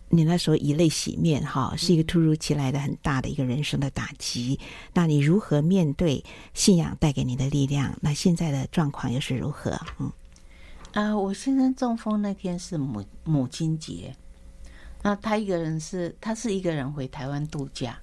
[0.08, 4.56] 你那时候以泪洗面哈，是一个突如其来的很大的一个人生的打击。
[4.94, 6.24] 那你如何面对
[6.54, 7.92] 信仰带给你的力量？
[8.00, 9.72] 那现在的状况又是如何？
[9.98, 10.06] 嗯，
[10.92, 14.14] 啊、呃，我先生中风那天是母母亲节，
[15.02, 17.98] 那他一个人是，他是一个人回台湾度假。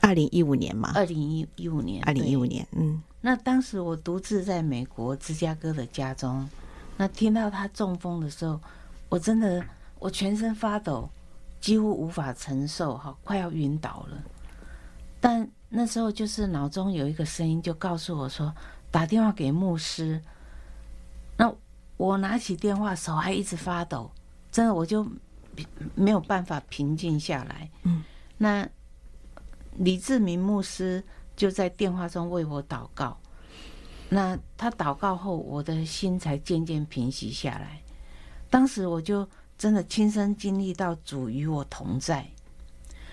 [0.00, 3.02] 二零一五年嘛，二零一一五年，二零一五年，嗯。
[3.26, 6.46] 那当时我独自在美国芝加哥的家中，
[6.98, 8.60] 那听到他中风的时候，
[9.08, 9.64] 我真的
[9.98, 11.08] 我全身发抖，
[11.58, 14.22] 几乎无法承受，哈，快要晕倒了。
[15.22, 18.54] 但那时候就是脑中有一个声音就告诉我说，
[18.90, 20.20] 打电话给牧师。
[21.38, 21.50] 那
[21.96, 24.10] 我拿起电话，手还一直发抖，
[24.52, 25.02] 真的我就
[25.94, 27.70] 没有办法平静下来。
[27.84, 28.04] 嗯，
[28.36, 28.68] 那
[29.78, 31.02] 李志明牧师。
[31.36, 33.18] 就在电话中为我祷告，
[34.08, 37.82] 那他祷告后，我的心才渐渐平息下来。
[38.48, 39.28] 当时我就
[39.58, 42.24] 真的亲身经历到主与我同在，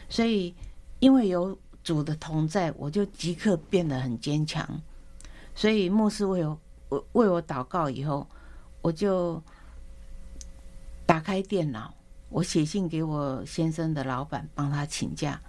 [0.07, 0.53] 所以
[0.99, 4.69] 因为有主的同在，我就即刻变得很坚强。
[5.55, 6.59] 所以牧师为我
[6.89, 8.27] 为为我祷告以后，
[8.83, 9.41] 我就
[11.07, 11.91] 打开电脑，
[12.29, 15.41] 我写信给我先生的老板，帮他请假，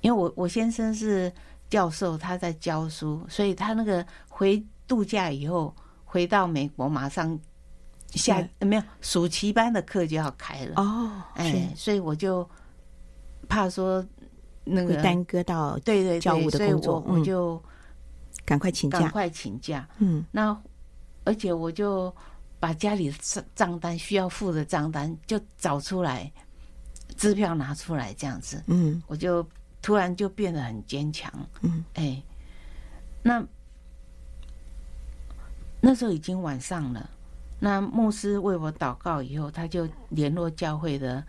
[0.00, 1.30] 因为我我先生是。
[1.68, 7.38] 教授他在教书，所以他那个回度假以后回到美国，马上
[8.10, 12.48] 下没有暑期班的课就要开了哦，哎，所以我就
[13.48, 14.04] 怕说
[14.62, 17.60] 那个耽搁到对对教务的工作，我我就
[18.44, 19.88] 赶快请假，赶快请假。
[19.98, 20.56] 嗯，那
[21.24, 22.14] 而且我就
[22.60, 26.32] 把家里账账单需要付的账单就找出来，
[27.16, 28.62] 支票拿出来这样子。
[28.68, 29.44] 嗯，我就。
[29.86, 32.20] 突然就变得很坚强，嗯，哎，
[33.22, 33.46] 那
[35.80, 37.08] 那时候已经晚上了。
[37.60, 41.24] 那牧师为我祷告以后，他就联络教会的，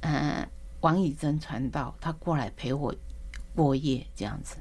[0.00, 0.44] 呃，
[0.80, 2.92] 王以真传道，他过来陪我
[3.54, 4.56] 过夜，这样子。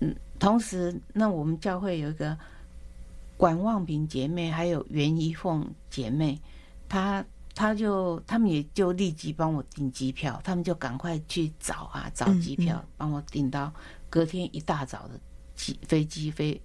[0.00, 2.36] 嗯，同时，那我们教会有一个
[3.38, 6.38] 管望平姐妹，还有袁一凤姐妹，
[6.90, 7.24] 她。
[7.54, 13.70] 他就他们也就立即帮我订机票，他们就赶快去找啊找机票，帮我订到
[14.08, 15.20] 隔天一大早的
[15.54, 16.60] 机飞机飞，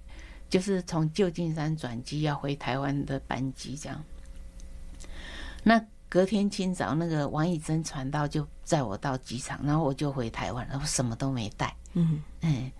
[0.50, 4.02] 就是从旧金山转机要回台湾的班机这样。
[5.62, 11.76] 那隔天清早，那个王以真传道就载我到机场，然后我就回台湾，然后什么都没带。
[11.94, 12.72] 嗯嗯。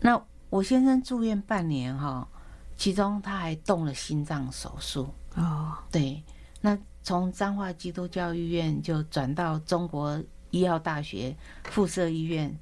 [0.00, 2.28] 那我先生住院半年哈，
[2.76, 6.20] 其中他还动了心脏手术哦，对，
[6.60, 6.76] 那。
[7.06, 12.52] 从彰化基督教医院就转到中国医药大学附设医院，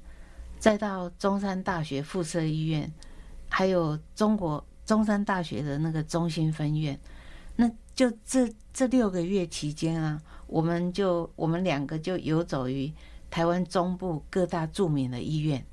[0.59, 2.93] 再到中山大学附设医院，
[3.49, 6.99] 还有中国中山大学的那个中心分院。
[7.55, 12.93] 那就这这六个月期间啊，我们就我们两个就游走于
[13.31, 15.65] 台湾中部各大著名的医院。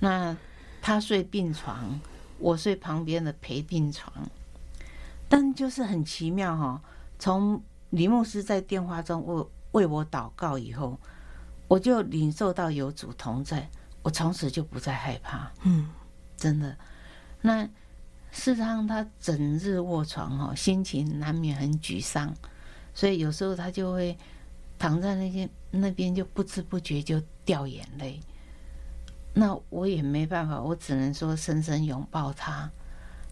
[0.00, 0.34] 那
[0.80, 2.00] 他睡病床，
[2.38, 4.10] 我睡旁边的陪病床，
[5.28, 6.80] 但就是很奇妙哈。
[7.18, 10.98] 从李牧师在电话中为为我祷告以后，
[11.68, 13.68] 我就领受到有主同在，
[14.02, 15.50] 我从此就不再害怕。
[15.62, 15.88] 嗯，
[16.36, 16.76] 真的。
[17.40, 17.64] 那
[18.30, 22.34] 事实上，他整日卧床哈，心情难免很沮丧，
[22.92, 24.16] 所以有时候他就会
[24.78, 28.20] 躺在那些那边，就不知不觉就掉眼泪。
[29.32, 32.70] 那我也没办法，我只能说深深拥抱他。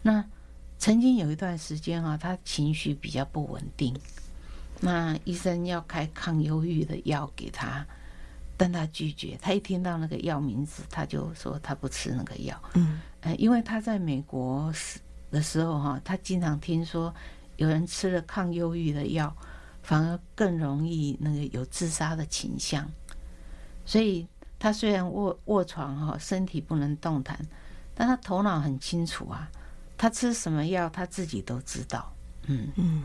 [0.02, 0.24] 那
[0.84, 3.96] 曾经有一段时间啊，他情绪比较不稳定，
[4.80, 7.86] 那医生要开抗忧郁的药给他。
[8.58, 12.62] 但他拒绝，他一听到那个药名字，他就说他不吃那个药。
[12.74, 14.70] 嗯，呃，因为他在美国
[15.30, 17.14] 的时候哈，他经常听说
[17.56, 19.34] 有人吃了抗忧郁的药，
[19.82, 22.86] 反而更容易那个有自杀的倾向。
[23.86, 24.28] 所以
[24.58, 27.40] 他虽然卧卧床哈，身体不能动弹，
[27.94, 29.50] 但他头脑很清楚啊，
[29.96, 32.12] 他吃什么药他自己都知道。
[32.46, 33.02] 嗯嗯，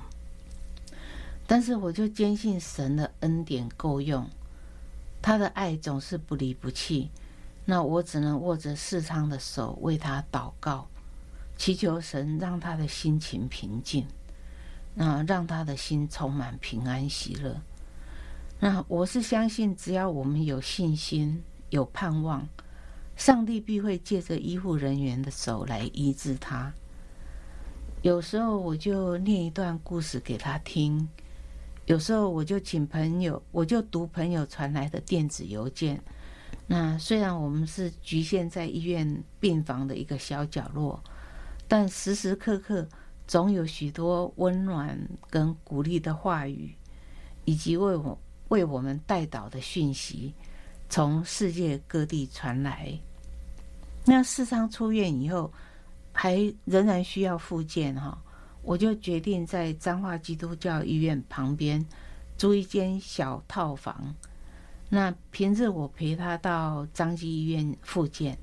[1.48, 4.30] 但是我就坚信神的恩典够用。
[5.22, 7.10] 他的爱总是不离不弃，
[7.66, 10.88] 那我只能握着世昌的手为他祷告，
[11.58, 14.08] 祈求神让他的心情平静，
[14.96, 17.62] 那让他的心充满平安喜乐。
[18.62, 22.48] 那我是相信，只要我们有信心、有盼望，
[23.20, 26.72] 上帝必会借着医护人员的手来医治他。
[28.02, 31.06] 有时候我就念一段故事给他听。
[31.86, 36.02] 有时候我就请朋友，我就读朋友传来的电子邮件。
[36.66, 41.04] 那虽然我们是局限在医院病房的一个小角落，
[41.68, 42.88] 但时时刻刻
[43.28, 44.98] 总有许多温暖
[45.30, 46.74] 跟鼓励的话语，
[47.44, 48.18] 以及为我
[48.48, 50.34] 为我们带导的讯息，
[50.88, 52.98] 从世界各地传来。
[54.10, 55.54] 那世昌出院以后，
[56.12, 58.20] 还仍然需要复健哈。
[58.64, 61.86] 我就决定在彰化基督教医院旁边
[62.38, 64.16] 租一间小套房。
[64.90, 68.36] 那平日我陪他到彰基医院复健，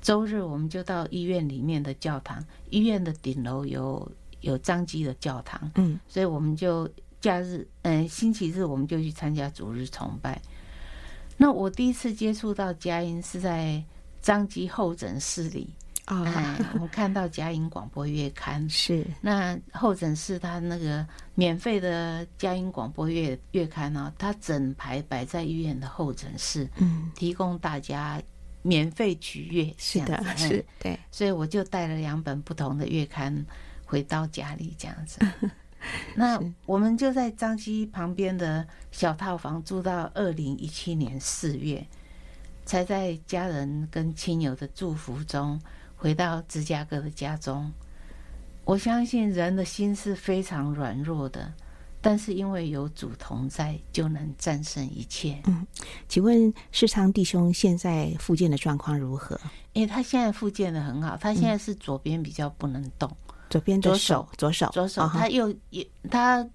[0.00, 2.42] 周日我们就到医院里面的教堂。
[2.70, 4.10] 医院的顶楼有
[4.40, 6.88] 有彰基的教堂，嗯，所以我们就
[7.20, 10.40] 假日，嗯，星期日我们就去参加主日崇拜。
[11.36, 13.84] 那我第一次接触到佳音是在
[14.20, 15.68] 彰基候诊室里。
[16.04, 28.18] 啊、哦，我看到佳音广播月刊是那候诊室，他那个免费的佳音广播月月刊呢，他整排摆在医院的候诊室，嗯，提供大家
[28.62, 29.74] 免费取阅。
[29.76, 33.44] 是的，是，对，所以我就带了两本不同的月刊
[33.84, 35.20] 回到家里，这样子。
[36.16, 41.86] 那我们就在张基旁边的小套房住到二零一七年四月，
[42.68, 45.58] 才在家人跟亲友的祝福中。
[45.96, 47.72] 回到芝加哥的家中，
[48.64, 51.52] 我相信人的心是非常软弱的，
[52.00, 55.42] 但是因为有主同在，就能战胜一切。
[55.46, 55.66] 嗯，
[56.08, 59.40] 请问世昌弟兄现在复健的状况如何？
[59.72, 66.48] 因为他现在复健的很好，他现在是左边比较不能动，嗯、左边左手左手左手，他又也他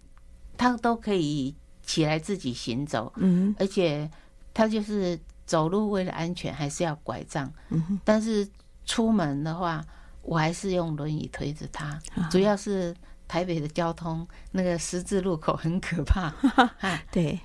[0.55, 1.53] 他都可以
[1.85, 4.09] 起来自己行走，嗯，而且
[4.53, 8.47] 他就是走路为了安全还是要拐杖，嗯，但是。
[8.85, 9.81] 出门的话，
[10.23, 11.97] 我还是用轮椅推着他。
[12.29, 12.93] 主要是
[13.29, 16.29] 台北的交通，那个十字路口很可怕。
[17.09, 17.39] 对，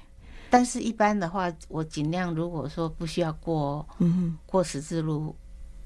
[0.50, 5.32] 但是一般的话，我尽量如果说不需要过，嗯，过十字路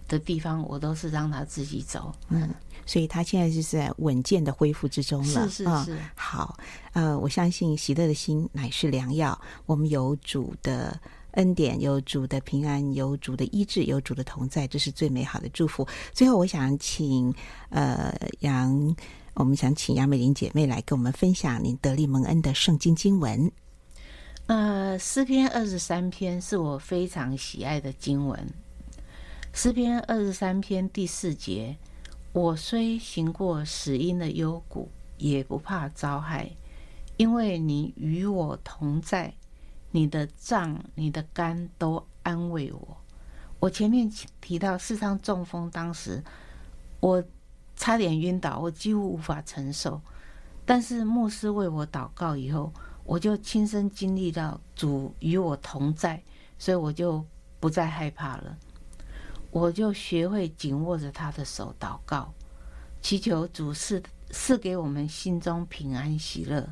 [0.08, 2.10] 的地方，我都是让他自己走。
[2.30, 2.48] 嗯，
[2.86, 5.50] 所以他现在就是在稳健的恢复之中了。
[5.50, 5.98] 是是是。
[6.16, 6.56] 好，
[6.94, 9.38] 呃，我相信喜乐的心乃是良药。
[9.66, 10.98] 我们有主的。
[11.32, 15.86] 恩典，有主的平安，有主的医治，有主的同在，这是最美好的祝福。
[16.12, 17.34] 最后，我想请
[17.70, 18.96] 呃杨，
[19.34, 23.50] 我们想请杨美玲姐妹来跟我们分享您得力蒙恩的圣经经文。
[24.46, 28.46] 呃，诗篇二十三篇是我非常喜爱的经文。
[29.52, 31.76] 诗篇二十三篇第四节：
[32.32, 36.50] 我虽行过死荫的幽谷，也不怕遭害，
[37.16, 39.32] 因为你与我同在。
[39.92, 42.96] 你的脏、你的肝都安慰我。
[43.60, 46.24] 我前面提到世上中风，当时
[46.98, 47.22] 我
[47.76, 50.00] 差点晕倒，我几乎无法承受。
[50.64, 52.72] 但是牧师为我祷告以后，
[53.04, 56.22] 我就亲身经历到主与我同在，
[56.58, 57.24] 所以我就
[57.60, 58.56] 不再害怕了。
[59.50, 62.32] 我就学会紧握着他的手祷告，
[63.00, 66.68] 祈求主赐赐给我们心中平安喜乐。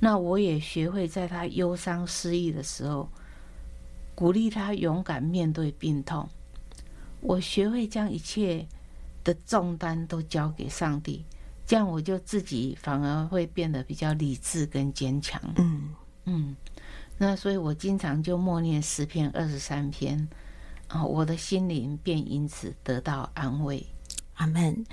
[0.00, 3.08] 那我也学会在他忧伤失意的时候，
[4.14, 6.28] 鼓励他勇敢面对病痛。
[7.20, 8.66] 我学会将一切
[9.24, 11.24] 的重担都交给上帝，
[11.66, 15.40] 这样我就自己反而会变得比较理智跟坚强。
[15.56, 15.94] 嗯
[16.26, 16.56] 嗯，
[17.16, 20.28] 那所以我经常就默念十篇二十三篇，
[20.86, 23.84] 啊，我的心灵便因此得到安慰。
[24.34, 24.86] 阿门。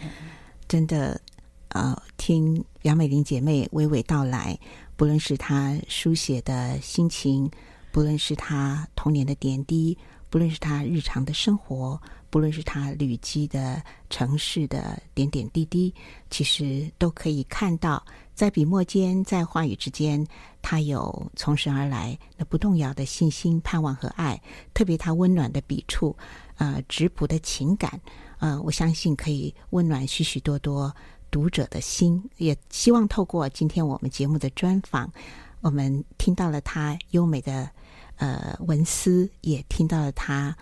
[0.68, 1.22] 真的，
[1.68, 4.58] 呃，听杨美玲姐妹娓娓道来，
[4.96, 7.50] 不论是他书写的心情，
[7.92, 9.98] 不论是他童年的点滴，
[10.30, 15.94] 不论是他日常的生活，不论是他旅居的城市的点点滴滴，
[16.30, 20.26] 其实都可以看到，在笔墨间，在话语之间，
[20.62, 24.42] 他有从神而来那不动摇的信心、盼望和爱。
[24.74, 26.16] 特别他温暖的笔触，
[26.58, 28.00] 呃，质朴的情感。
[28.40, 30.94] 呃，我相信可以温暖许许多多
[31.36, 35.12] 读者的心，也希望透过今天我们节目的专访，
[35.60, 37.70] 我们听到了他优美的
[38.16, 40.56] 呃文思，也听到了他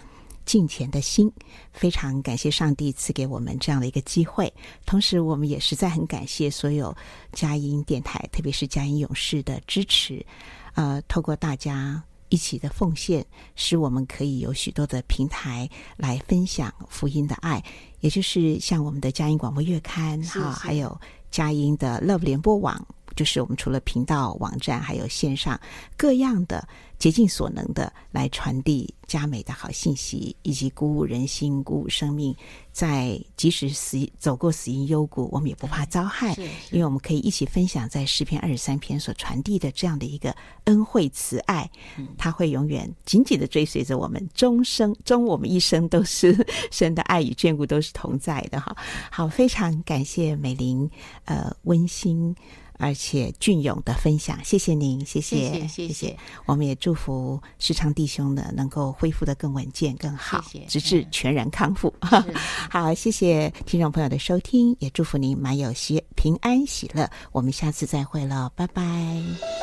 [0.46, 1.32] 敬虔的心。
[1.74, 4.52] 非常感谢上帝赐给我们这样的一个机会，
[4.84, 6.98] 同时我们也实在很感谢所有
[7.34, 10.26] 佳音电台，特别是佳音勇士的支持。
[10.74, 12.04] 呃，透过大家。
[12.30, 13.24] 一起的奉献，
[13.56, 17.64] 使我们可以有许多的平台来分享福音的爱，
[18.04, 21.00] 也就是像我们的佳音广播月刊哈，还有
[21.32, 22.86] 佳音的 Love 联播网。
[23.16, 25.60] 就是我们除了频道、网站，还有线上
[25.98, 32.36] 各样的竭尽所能的来传递佳美的好信息，以及鼓舞人心、鼓舞生命。
[32.72, 36.34] 在即使死走过死荫幽谷，我们也不怕遭害，
[36.72, 41.70] 因为我们可以一起分享在诗篇二十三篇所传递的这样的一个恩惠慈爱，
[42.18, 46.36] 它会永远紧紧的追随着我们，终生终我们一生都是
[46.72, 48.76] 神的爱与眷顾都是同在的哈。
[49.12, 50.90] 好，非常感谢美玲，
[51.26, 52.36] 呃，温馨。
[52.78, 56.18] 而且隽永的分享，谢谢您，谢谢，谢谢，谢谢。
[56.46, 61.94] 我们也祝福时常弟兄呢，能够恢复的更稳健、更好，直至全然康复。
[62.70, 67.10] 好，谢谢听众朋友的收听，也祝福您满有喜平安喜乐。
[67.32, 69.63] 我们下次再会了，拜拜。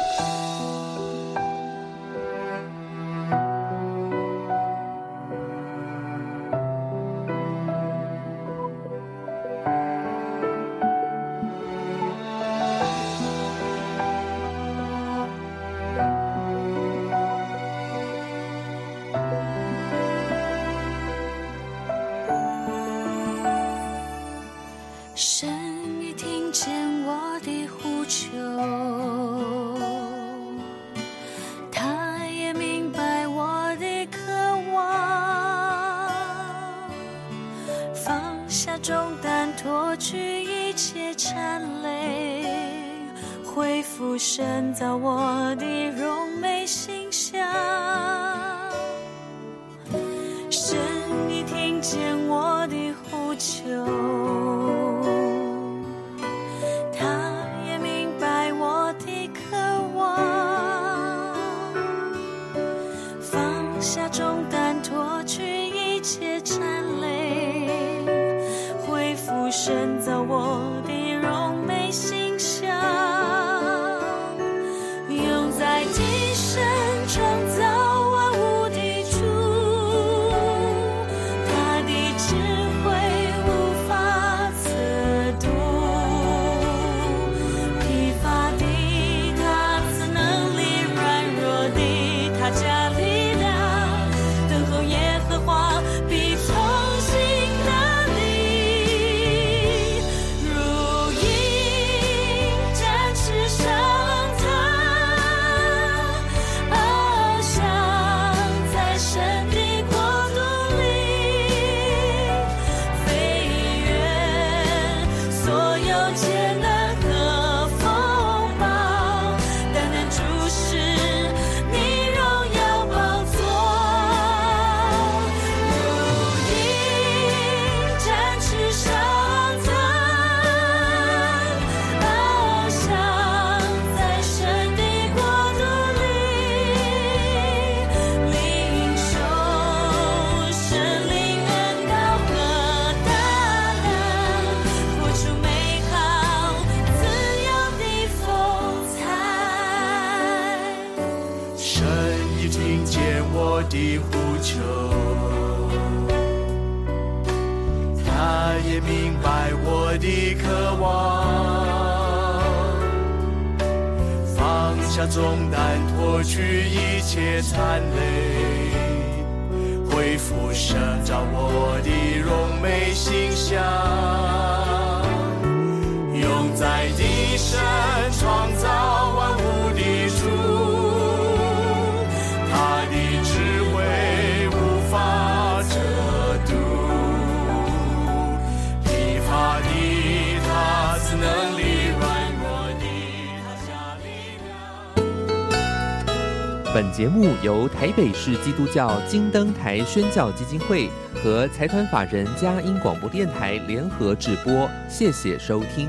[198.72, 200.88] 教金灯台宣教基金会
[201.22, 205.88] 和财团法人嘉音广播电台联合直播，谢谢收听。